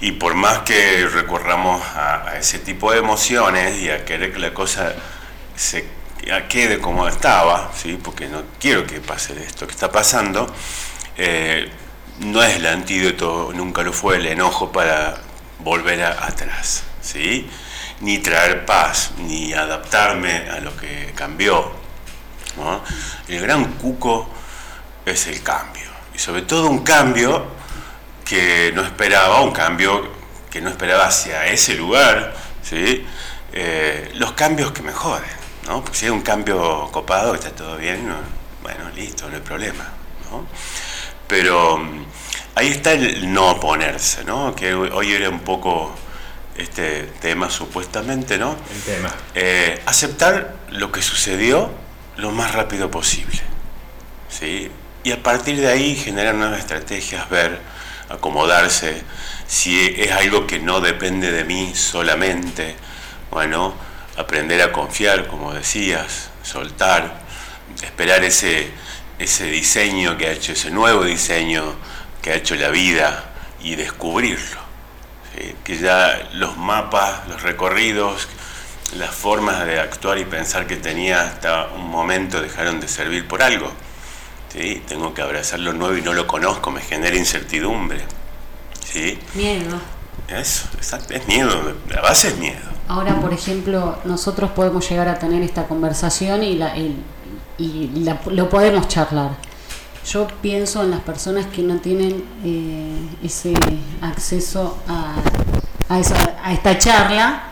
Y 0.00 0.12
por 0.12 0.32
más 0.34 0.60
que 0.60 1.06
recurramos 1.06 1.82
a, 1.94 2.38
ese 2.38 2.58
tipo 2.58 2.92
de 2.92 3.00
emociones 3.00 3.78
y 3.82 3.90
a 3.90 4.06
querer 4.06 4.32
que 4.32 4.38
la 4.38 4.54
cosa 4.54 4.94
se 5.54 5.86
quede 6.48 6.80
como 6.80 7.06
estaba, 7.06 7.70
¿sí? 7.76 7.98
porque 8.02 8.26
no 8.28 8.42
quiero 8.58 8.86
que 8.86 9.00
pase 9.00 9.34
esto 9.44 9.66
que 9.66 9.72
está 9.72 9.92
pasando, 9.92 10.50
eh, 11.18 11.70
no 12.20 12.42
es 12.42 12.56
el 12.56 12.66
antídoto, 12.66 13.52
nunca 13.54 13.82
lo 13.82 13.92
fue 13.92 14.16
el 14.16 14.24
enojo 14.26 14.72
para 14.72 15.18
volver 15.58 16.02
atrás, 16.04 16.84
¿sí? 17.02 17.50
ni 18.00 18.16
traer 18.18 18.64
paz, 18.64 19.12
ni 19.18 19.52
adaptarme 19.52 20.48
a 20.48 20.60
lo 20.60 20.74
que 20.74 21.12
cambió. 21.14 21.83
¿No? 22.56 22.82
El 23.28 23.40
gran 23.40 23.64
cuco 23.74 24.28
es 25.06 25.26
el 25.26 25.42
cambio, 25.42 25.88
y 26.14 26.18
sobre 26.18 26.42
todo 26.42 26.68
un 26.68 26.82
cambio 26.84 27.46
que 28.24 28.72
no 28.74 28.82
esperaba, 28.82 29.40
un 29.42 29.52
cambio 29.52 30.08
que 30.50 30.60
no 30.60 30.70
esperaba 30.70 31.06
hacia 31.06 31.46
ese 31.46 31.74
lugar, 31.74 32.34
¿sí? 32.62 33.04
Eh, 33.52 34.10
los 34.14 34.32
cambios 34.32 34.72
que 34.72 34.82
me 34.82 34.92
joden, 34.92 35.22
¿no? 35.66 35.82
Porque 35.82 35.98
si 35.98 36.04
hay 36.06 36.10
un 36.10 36.22
cambio 36.22 36.88
copado, 36.92 37.34
está 37.34 37.50
todo 37.50 37.76
bien, 37.76 38.08
no- 38.08 38.16
bueno, 38.62 38.88
listo, 38.94 39.28
no 39.28 39.34
hay 39.36 39.42
problema, 39.42 39.84
¿no? 40.30 40.46
Pero 41.28 41.76
mm, 41.78 42.04
ahí 42.54 42.68
está 42.68 42.92
el 42.92 43.32
no 43.32 43.50
oponerse, 43.50 44.24
¿no? 44.24 44.54
Que 44.54 44.74
hoy- 44.74 44.90
hoy 44.92 45.12
era 45.12 45.28
un 45.28 45.40
poco 45.40 45.94
este 46.56 47.02
tema 47.20 47.50
supuestamente, 47.50 48.38
¿no? 48.38 48.56
el 48.72 48.80
tema. 48.82 49.12
Eh, 49.34 49.82
aceptar 49.86 50.54
lo 50.70 50.90
que 50.92 51.02
sucedió 51.02 51.70
lo 52.16 52.30
más 52.30 52.52
rápido 52.54 52.90
posible. 52.90 53.40
¿sí? 54.28 54.70
Y 55.02 55.12
a 55.12 55.22
partir 55.22 55.60
de 55.60 55.68
ahí 55.68 55.96
generar 55.96 56.34
nuevas 56.34 56.60
estrategias, 56.60 57.28
ver, 57.28 57.60
acomodarse, 58.08 59.02
si 59.46 59.94
es 59.98 60.12
algo 60.12 60.46
que 60.46 60.58
no 60.58 60.80
depende 60.80 61.30
de 61.30 61.44
mí 61.44 61.74
solamente, 61.74 62.74
bueno, 63.30 63.74
aprender 64.16 64.62
a 64.62 64.72
confiar, 64.72 65.26
como 65.26 65.52
decías, 65.52 66.30
soltar, 66.42 67.20
esperar 67.82 68.24
ese, 68.24 68.70
ese 69.18 69.46
diseño 69.46 70.16
que 70.16 70.28
ha 70.28 70.32
hecho, 70.32 70.52
ese 70.52 70.70
nuevo 70.70 71.04
diseño 71.04 71.74
que 72.22 72.32
ha 72.32 72.34
hecho 72.36 72.54
la 72.54 72.68
vida 72.68 73.24
y 73.62 73.74
descubrirlo. 73.76 74.64
Que 75.64 75.76
ya 75.76 76.28
los 76.32 76.56
mapas, 76.56 77.26
los 77.28 77.42
recorridos, 77.42 78.28
las 78.96 79.14
formas 79.14 79.64
de 79.66 79.80
actuar 79.80 80.18
y 80.18 80.24
pensar 80.24 80.66
que 80.66 80.76
tenía 80.76 81.22
hasta 81.22 81.68
un 81.76 81.88
momento 81.90 82.40
dejaron 82.40 82.80
de 82.80 82.88
servir 82.88 83.26
por 83.26 83.42
algo. 83.42 83.70
¿sí? 84.52 84.82
Tengo 84.86 85.12
que 85.14 85.22
abrazar 85.22 85.58
lo 85.60 85.72
nuevo 85.72 85.96
y 85.96 86.02
no 86.02 86.12
lo 86.12 86.26
conozco, 86.26 86.70
me 86.70 86.80
genera 86.80 87.16
incertidumbre. 87.16 88.00
¿sí? 88.84 89.18
Miedo. 89.34 89.78
Eso, 90.28 90.68
exacto, 90.76 91.12
es 91.14 91.26
miedo, 91.26 91.74
la 91.90 92.00
base 92.00 92.28
es 92.28 92.38
miedo. 92.38 92.60
Ahora, 92.88 93.20
por 93.20 93.32
ejemplo, 93.32 93.98
nosotros 94.04 94.50
podemos 94.52 94.88
llegar 94.88 95.08
a 95.08 95.18
tener 95.18 95.42
esta 95.42 95.66
conversación 95.66 96.42
y, 96.42 96.54
la, 96.56 96.76
y 96.76 97.90
la- 98.02 98.20
lo 98.30 98.48
podemos 98.48 98.88
charlar. 98.88 99.30
Yo 100.06 100.26
pienso 100.42 100.82
en 100.82 100.90
las 100.90 101.00
personas 101.00 101.46
que 101.46 101.62
no 101.62 101.76
tienen 101.78 102.24
eh, 102.44 102.94
ese 103.22 103.54
acceso 104.02 104.78
a, 104.86 105.14
a, 105.88 105.98
esa- 105.98 106.36
a 106.42 106.52
esta 106.52 106.76
charla 106.78 107.42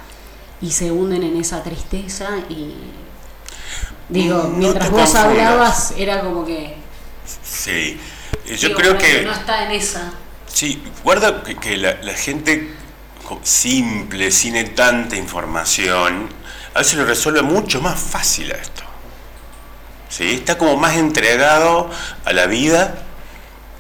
y 0.62 0.70
se 0.72 0.90
hunden 0.92 1.22
en 1.25 1.37
esa 1.37 1.62
tristeza 1.62 2.29
y 2.48 2.75
digo, 4.09 4.55
No 4.57 4.59
mientras 4.59 4.90
vos 4.90 5.14
confundas. 5.14 5.14
hablabas 5.14 5.94
era 5.96 6.20
como 6.22 6.44
que 6.44 6.77
Sí, 7.42 7.98
Eh, 8.44 8.57
yo 8.57 8.68
digo, 8.68 8.81
creo 8.81 8.98
que... 8.98 9.22
no 9.22 9.33
está 9.33 9.64
en 9.66 9.72
esa. 9.72 10.12
Sí, 10.46 10.83
guarda 11.03 11.42
que, 11.42 11.57
que 11.59 11.77
la, 11.77 12.01
la 12.03 12.14
gente 12.14 12.75
simple, 13.42 14.31
sin 14.31 14.75
tanta 14.75 15.16
información, 15.16 16.29
a 16.75 16.79
veces 16.81 16.94
lo 16.98 17.05
resuelve 17.07 17.42
mucho 17.42 17.81
más 17.81 17.98
fácil 17.98 18.53
a 18.53 18.57
esto. 18.57 18.83
¿Sí? 20.09 20.35
Está 20.35 20.59
como 20.59 20.77
más 20.77 20.96
entregado 20.96 21.90
a 22.25 22.33
la 22.33 22.46
vida 22.46 23.07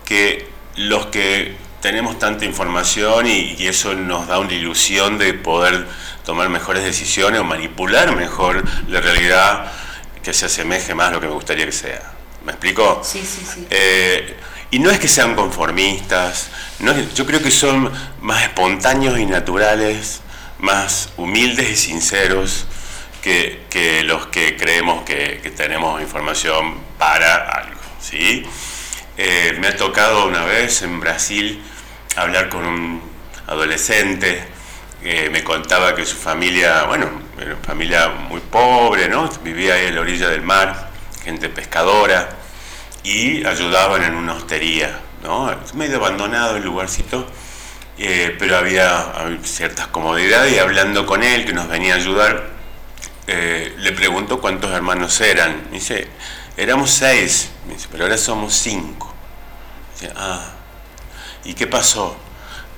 que 0.04 0.50
los 0.76 1.06
que 1.06 1.56
tenemos 1.82 2.18
tanta 2.18 2.44
información 2.46 3.26
y, 3.26 3.56
y 3.58 3.66
eso 3.66 3.92
nos 3.94 4.26
da 4.28 4.38
una 4.38 4.52
ilusión 4.54 5.18
de 5.18 5.34
poder 5.34 5.86
tomar 6.24 6.48
mejores 6.48 6.84
decisiones 6.84 7.40
o 7.40 7.44
manipular 7.44 8.16
mejor 8.16 8.64
la 8.88 9.00
realidad 9.00 9.70
que 10.22 10.32
se 10.32 10.46
asemeje 10.46 10.94
más 10.94 11.08
a 11.08 11.10
lo 11.12 11.20
que 11.20 11.26
me 11.26 11.34
gustaría 11.34 11.66
que 11.66 11.72
sea. 11.72 12.12
¿Me 12.44 12.52
explico? 12.52 13.02
Sí, 13.04 13.20
sí, 13.26 13.44
sí. 13.44 13.66
Eh, 13.70 14.36
y 14.70 14.78
no 14.78 14.90
es 14.90 14.98
que 14.98 15.08
sean 15.08 15.34
conformistas, 15.34 16.48
no 16.78 16.92
es- 16.92 17.12
yo 17.14 17.26
creo 17.26 17.42
que 17.42 17.50
son 17.50 17.92
más 18.20 18.42
espontáneos 18.44 19.18
y 19.18 19.26
naturales, 19.26 20.20
más 20.60 21.10
humildes 21.16 21.68
y 21.70 21.76
sinceros 21.76 22.66
que, 23.22 23.64
que 23.68 24.02
los 24.04 24.26
que 24.28 24.56
creemos 24.56 25.02
que, 25.02 25.40
que 25.42 25.50
tenemos 25.50 26.00
información 26.00 26.76
para 26.98 27.36
algo. 27.48 27.80
¿sí? 28.00 28.44
Eh, 29.16 29.56
me 29.60 29.68
ha 29.68 29.76
tocado 29.76 30.26
una 30.26 30.44
vez 30.44 30.82
en 30.82 31.00
Brasil 31.00 31.60
hablar 32.16 32.48
con 32.48 32.64
un 32.66 33.02
adolescente 33.46 34.44
que 35.02 35.30
me 35.30 35.42
contaba 35.42 35.94
que 35.94 36.04
su 36.06 36.16
familia, 36.16 36.84
bueno, 36.84 37.10
era 37.36 37.54
una 37.54 37.64
familia 37.64 38.08
muy 38.08 38.40
pobre, 38.40 39.08
¿no? 39.08 39.28
Vivía 39.42 39.74
ahí 39.74 39.86
a 39.86 39.90
la 39.90 40.00
orilla 40.00 40.28
del 40.28 40.42
mar, 40.42 40.90
gente 41.24 41.48
pescadora, 41.48 42.28
y 43.02 43.44
ayudaban 43.44 44.04
en 44.04 44.14
una 44.14 44.34
hostería, 44.34 45.00
¿no? 45.22 45.50
Medio 45.74 45.96
abandonado 45.96 46.56
el 46.56 46.62
lugarcito, 46.62 47.26
eh, 47.98 48.36
pero 48.38 48.56
había, 48.56 49.12
ciertas 49.42 49.88
comodidades 49.88 50.52
y 50.54 50.58
hablando 50.58 51.04
con 51.04 51.22
él, 51.22 51.44
que 51.44 51.52
nos 51.52 51.68
venía 51.68 51.94
a 51.94 51.96
ayudar, 51.96 52.50
eh, 53.26 53.74
le 53.78 53.92
pregunto 53.92 54.40
cuántos 54.40 54.70
hermanos 54.70 55.20
eran. 55.20 55.70
Dice, 55.72 56.06
éramos 56.56 56.90
seis, 56.90 57.50
dice, 57.68 57.88
pero 57.90 58.04
ahora 58.04 58.18
somos 58.18 58.54
cinco. 58.54 59.12
Dice, 59.94 60.12
ah, 60.16 60.52
¿y 61.44 61.54
qué 61.54 61.66
pasó? 61.66 62.16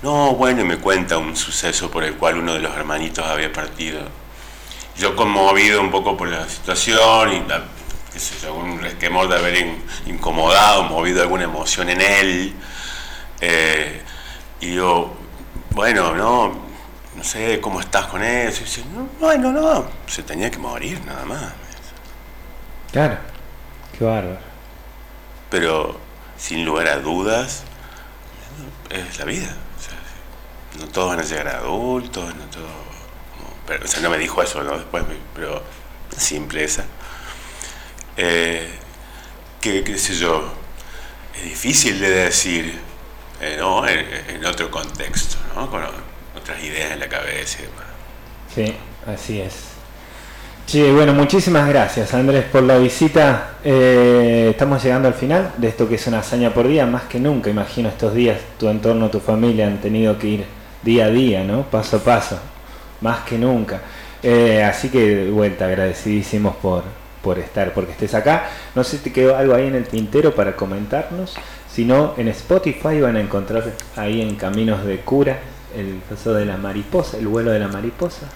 No, 0.01 0.33
bueno, 0.35 0.61
y 0.61 0.65
me 0.65 0.77
cuenta 0.77 1.17
un 1.17 1.35
suceso 1.35 1.89
por 1.89 2.03
el 2.03 2.15
cual 2.15 2.37
uno 2.37 2.53
de 2.53 2.59
los 2.59 2.75
hermanitos 2.75 3.25
había 3.25 3.51
partido. 3.51 4.01
Yo 4.97 5.15
conmovido 5.15 5.81
un 5.81 5.91
poco 5.91 6.15
por 6.15 6.27
la 6.27 6.47
situación 6.47 7.33
y 7.33 7.39
la- 7.49 7.63
qué 8.13 8.19
sé 8.19 8.35
yo, 8.41 8.53
un 8.53 8.79
resquemor 8.79 9.27
de 9.27 9.35
haber 9.35 9.55
in- 9.57 9.83
incomodado, 10.05 10.83
movido 10.83 11.21
alguna 11.21 11.43
emoción 11.45 11.89
en 11.89 12.01
él. 12.01 12.53
Eh, 13.41 14.01
y 14.61 14.73
yo, 14.75 15.13
bueno, 15.71 16.13
no, 16.15 16.53
no 17.15 17.23
sé 17.23 17.59
cómo 17.59 17.79
estás 17.81 18.05
con 18.07 18.23
eso. 18.23 18.61
Y 18.61 18.65
dice, 18.65 18.83
"No, 18.93 19.09
bueno, 19.19 19.51
no, 19.51 19.85
se 20.07 20.23
tenía 20.23 20.49
que 20.49 20.57
morir 20.59 21.01
nada 21.05 21.25
más. 21.25 21.43
Claro. 22.91 23.17
Qué 23.97 24.03
bárbaro. 24.05 24.37
Pero 25.49 25.97
sin 26.37 26.63
lugar 26.65 26.87
a 26.87 26.99
dudas, 26.99 27.63
es 28.89 29.19
la 29.19 29.25
vida. 29.25 29.55
No 30.79 30.87
todos 30.87 31.09
van 31.09 31.19
a 31.19 31.23
llegar 31.23 31.47
adultos, 31.47 32.35
no 32.35 32.43
todos. 32.45 32.69
pero, 33.65 33.85
o 33.85 33.87
sea, 33.87 34.01
no 34.01 34.09
me 34.09 34.17
dijo 34.17 34.41
eso, 34.43 34.61
¿no? 34.63 34.77
Después, 34.77 35.07
me- 35.07 35.15
pero 35.33 35.63
la 36.11 36.19
simpleza. 36.19 36.83
Eh, 38.17 38.69
que, 39.61 39.83
qué 39.83 39.97
sé 39.97 40.15
yo, 40.15 40.53
es 41.35 41.43
difícil 41.43 41.99
de 41.99 42.09
decir, 42.09 42.79
eh, 43.41 43.55
¿no? 43.59 43.87
En, 43.87 43.99
en 44.29 44.45
otro 44.45 44.69
contexto, 44.69 45.37
¿no? 45.55 45.69
Con 45.69 45.81
otras 46.35 46.61
ideas 46.63 46.91
en 46.91 46.99
la 46.99 47.09
cabeza 47.09 47.59
y 47.59 47.63
demás. 47.63 47.85
Sí, 48.53 48.75
así 49.07 49.41
es. 49.41 49.55
Che, 50.67 50.91
bueno, 50.91 51.13
muchísimas 51.13 51.69
gracias 51.69 52.11
Andrés 52.15 52.45
por 52.45 52.63
la 52.63 52.79
visita. 52.79 53.57
Eh, 53.63 54.47
estamos 54.49 54.83
llegando 54.83 55.07
al 55.07 55.13
final 55.13 55.51
de 55.57 55.67
esto 55.67 55.87
que 55.87 55.93
es 55.93 56.07
una 56.07 56.19
hazaña 56.19 56.55
por 56.55 56.67
día, 56.67 56.87
más 56.87 57.03
que 57.03 57.19
nunca, 57.19 57.51
imagino 57.51 57.87
estos 57.89 58.15
días 58.15 58.39
tu 58.57 58.67
entorno, 58.67 59.11
tu 59.11 59.19
familia 59.19 59.67
han 59.67 59.79
tenido 59.79 60.17
que 60.17 60.27
ir 60.27 60.45
día 60.81 61.05
a 61.05 61.09
día, 61.09 61.43
¿no? 61.43 61.63
Paso 61.69 61.97
a 61.97 61.99
paso, 61.99 62.39
más 63.01 63.19
que 63.25 63.37
nunca. 63.37 63.81
Eh, 64.23 64.63
así 64.63 64.89
que 64.89 65.15
de 65.15 65.29
vuelta, 65.29 65.65
agradecidísimos 65.65 66.55
por, 66.55 66.81
por 67.21 67.37
estar, 67.37 67.71
porque 67.71 67.91
estés 67.91 68.15
acá. 68.15 68.45
No 68.73 68.83
sé 68.83 68.97
si 68.97 69.03
te 69.03 69.13
quedó 69.13 69.37
algo 69.37 69.53
ahí 69.53 69.67
en 69.67 69.75
el 69.75 69.85
tintero 69.87 70.33
para 70.33 70.55
comentarnos. 70.55 71.35
Si 71.71 71.85
no, 71.85 72.15
en 72.17 72.27
Spotify 72.29 73.01
van 73.01 73.17
a 73.17 73.21
encontrar 73.21 73.71
ahí 73.95 74.19
en 74.19 74.35
Caminos 74.35 74.83
de 74.83 74.97
Cura 75.01 75.37
el 75.77 76.01
paso 76.09 76.33
de 76.33 76.45
la 76.45 76.57
mariposa, 76.57 77.17
el 77.17 77.27
vuelo 77.27 77.51
de 77.51 77.59
la 77.59 77.67
mariposa. 77.67 78.31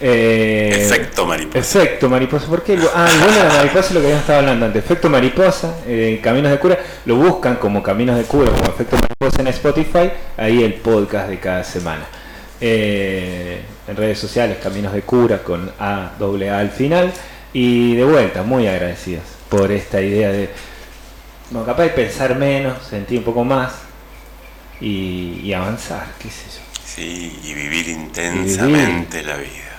Eh, 0.00 0.72
Efecto 0.86 1.26
mariposa. 1.26 1.58
Efecto 1.58 2.08
mariposa. 2.08 2.46
¿Por 2.46 2.62
qué? 2.62 2.78
Ah, 2.94 3.08
el 3.10 3.18
vuelo 3.18 3.34
de 3.34 3.48
la 3.48 3.54
mariposa 3.54 3.88
es 3.88 3.90
lo 3.92 4.00
que 4.00 4.06
habíamos 4.06 4.22
estado 4.22 4.38
hablando 4.40 4.66
antes. 4.66 4.84
Efecto 4.84 5.08
mariposa, 5.08 5.74
eh, 5.86 6.20
Caminos 6.22 6.50
de 6.50 6.58
Cura. 6.58 6.78
Lo 7.06 7.16
buscan 7.16 7.56
como 7.56 7.82
Caminos 7.82 8.16
de 8.16 8.24
Cura, 8.24 8.50
como 8.50 8.64
Efecto 8.64 8.96
mariposa 8.96 9.40
en 9.40 9.48
Spotify. 9.48 10.10
Ahí 10.36 10.62
el 10.62 10.74
podcast 10.74 11.28
de 11.28 11.38
cada 11.38 11.64
semana. 11.64 12.06
Eh, 12.60 13.60
en 13.88 13.96
redes 13.96 14.18
sociales, 14.18 14.58
Caminos 14.62 14.92
de 14.92 15.02
Cura 15.02 15.42
con 15.42 15.70
A, 15.78 16.12
doble 16.18 16.50
A 16.50 16.58
al 16.58 16.70
final. 16.70 17.12
Y 17.52 17.94
de 17.94 18.04
vuelta, 18.04 18.42
muy 18.42 18.66
agradecidos 18.66 19.24
por 19.48 19.70
esta 19.72 20.00
idea 20.02 20.30
de, 20.30 20.50
bueno, 21.50 21.64
capaz 21.66 21.84
de 21.84 21.90
pensar 21.90 22.36
menos, 22.36 22.82
sentir 22.84 23.18
un 23.18 23.24
poco 23.24 23.44
más 23.44 23.72
y, 24.80 25.40
y 25.42 25.52
avanzar, 25.54 26.06
qué 26.18 26.28
sé 26.28 26.44
yo. 26.50 26.62
Sí, 26.84 27.38
y 27.44 27.54
vivir 27.54 27.88
intensamente 27.88 29.22
la 29.22 29.36
vida, 29.36 29.75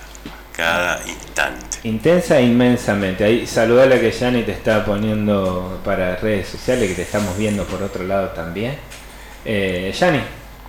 cada 0.58 1.00
instante. 1.06 1.78
Intensa 1.84 2.38
e 2.40 2.42
inmensamente. 2.42 3.22
Ahí 3.24 3.46
saludale 3.46 3.94
a 3.94 4.00
que 4.00 4.10
Yani 4.10 4.42
te 4.42 4.50
está 4.50 4.84
poniendo 4.84 5.80
para 5.84 6.16
redes 6.16 6.48
sociales, 6.48 6.88
que 6.88 6.94
te 6.96 7.02
estamos 7.02 7.38
viendo 7.38 7.62
por 7.64 7.80
otro 7.82 8.02
lado 8.04 8.30
también. 8.30 8.74
Eh, 9.44 9.94
Yani, 9.98 10.20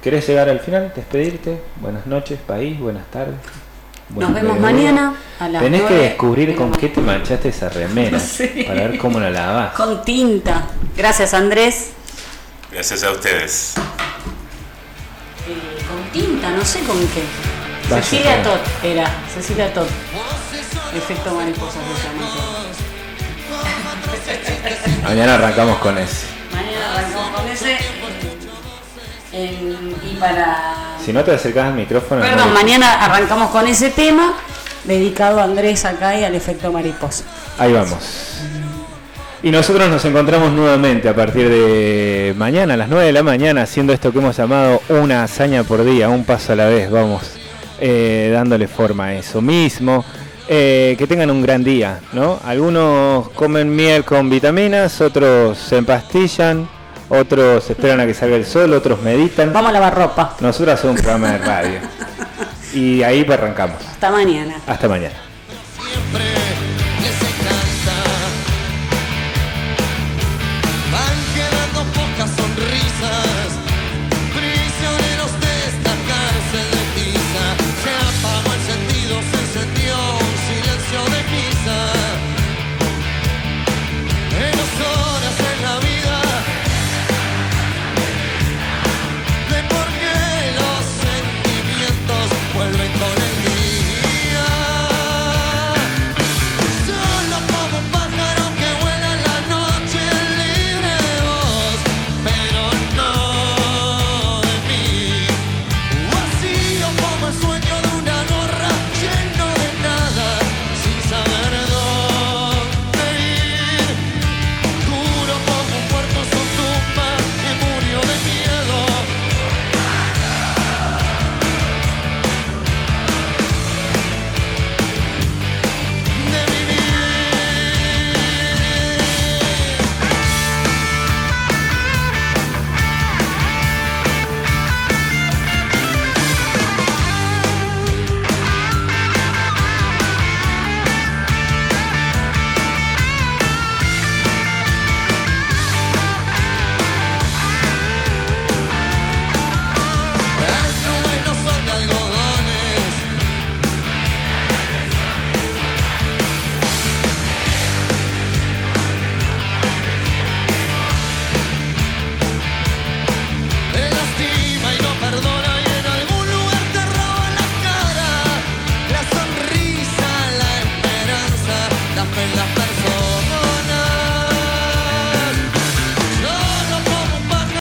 ¿querés 0.02 0.28
llegar 0.28 0.48
al 0.48 0.60
final? 0.60 0.94
¿Despedirte? 0.96 1.60
Buenas 1.82 2.06
noches, 2.06 2.40
país, 2.46 2.80
buenas 2.80 3.10
tardes. 3.10 3.36
Nos 4.16 4.32
vemos 4.34 4.60
mañana 4.60 5.16
a 5.40 5.50
las 5.50 5.62
Tenés 5.64 5.82
que 5.82 5.88
nueve 5.90 6.04
descubrir 6.06 6.56
con 6.56 6.72
qué 6.72 6.90
te 6.90 7.02
manchaste 7.02 7.50
esa 7.50 7.70
remera 7.70 8.20
Sí. 8.38 8.64
para 8.68 8.88
ver 8.88 8.98
cómo 9.00 9.20
la 9.20 9.30
lavás. 9.32 9.74
Con 9.74 10.04
tinta. 10.04 10.68
Gracias 10.96 11.34
Andrés. 11.34 11.92
Gracias 12.72 13.04
a 13.04 13.12
ustedes. 13.12 13.74
Eh, 15.48 15.84
con 15.88 16.12
tinta, 16.12 16.52
no 16.52 16.64
sé 16.64 16.80
con 16.82 16.98
qué. 17.08 17.24
Vaya, 17.90 18.04
Cecilia. 18.04 18.44
Tot 18.44 18.60
era, 18.84 19.10
Cecilia 19.34 19.74
Tot. 19.74 19.88
Efecto 20.96 21.34
mariposa 21.36 21.78
se 21.80 22.08
llama. 22.08 22.28
Mañana 25.04 25.36
arrancamos 25.36 25.78
con 25.80 25.98
ese. 25.98 26.26
Mañana 26.54 26.94
arrancamos 26.98 27.32
con 27.40 27.48
ese. 27.50 27.78
En- 29.32 29.96
y 30.12 30.16
para. 30.20 30.96
Si 31.04 31.14
no 31.14 31.24
te 31.24 31.34
acercás 31.34 31.68
al 31.68 31.74
micrófono. 31.76 32.22
Perdón, 32.22 32.50
no- 32.50 32.54
mañana 32.54 33.06
arrancamos 33.06 33.50
con 33.52 33.68
ese 33.68 33.90
tema 33.92 34.34
dedicado 34.84 35.40
a 35.40 35.44
Andrés 35.44 35.86
acá 35.86 36.16
y 36.20 36.24
al 36.24 36.36
efecto 36.36 36.72
mariposa. 36.72 37.24
Ahí 37.58 37.72
vamos. 37.74 38.42
Y 39.42 39.52
nosotros 39.52 39.88
nos 39.90 40.04
encontramos 40.04 40.52
nuevamente 40.52 41.08
a 41.08 41.16
partir 41.16 41.48
de 41.48 42.34
mañana, 42.36 42.74
a 42.74 42.78
las 42.78 42.90
9 42.90 43.06
de 43.06 43.14
la 43.14 43.24
mañana, 43.24 43.62
haciendo 43.62 43.94
esto 43.94 44.12
que 44.12 44.20
hemos 44.20 44.36
llamado 44.36 44.82
una 44.90 45.24
hazaña 45.24 45.64
por 45.64 45.86
día, 45.86 46.10
un 46.10 46.26
paso 46.26 46.52
a 46.54 46.56
la 46.58 46.66
vez, 46.66 46.92
vamos 46.92 47.39
eh, 47.80 48.30
dándole 48.34 48.68
forma 48.68 49.06
a 49.06 49.16
eso 49.16 49.42
mismo. 49.42 50.04
Eh, 50.52 50.96
que 50.98 51.06
tengan 51.06 51.30
un 51.30 51.44
gran 51.44 51.64
día, 51.64 52.00
¿no? 52.12 52.40
Algunos 52.44 53.30
comen 53.30 53.76
miel 53.76 54.04
con 54.04 54.32
vitaminas, 54.32 55.00
otros 55.00 55.60
se 55.60 55.78
empastillan, 55.78 56.68
otros 57.08 57.70
esperan 57.70 58.00
a 58.00 58.08
que 58.08 58.16
salga 58.16 58.36
el 58.36 58.46
sol, 58.46 58.74
otros 58.74 59.00
meditan. 59.04 59.54
Vamos 59.54 59.70
a 59.70 59.74
lavar 59.74 59.96
ropa. 59.96 60.36
Nosotros 60.40 60.74
hacemos 60.74 60.96
un 60.96 61.04
programa 61.04 61.34
de 61.34 61.38
radio. 61.38 61.80
Y 62.74 63.04
ahí 63.04 63.26
arrancamos. 63.30 63.78
Hasta 63.92 64.10
mañana. 64.10 64.56
Hasta 64.66 64.88
mañana. 64.88 65.29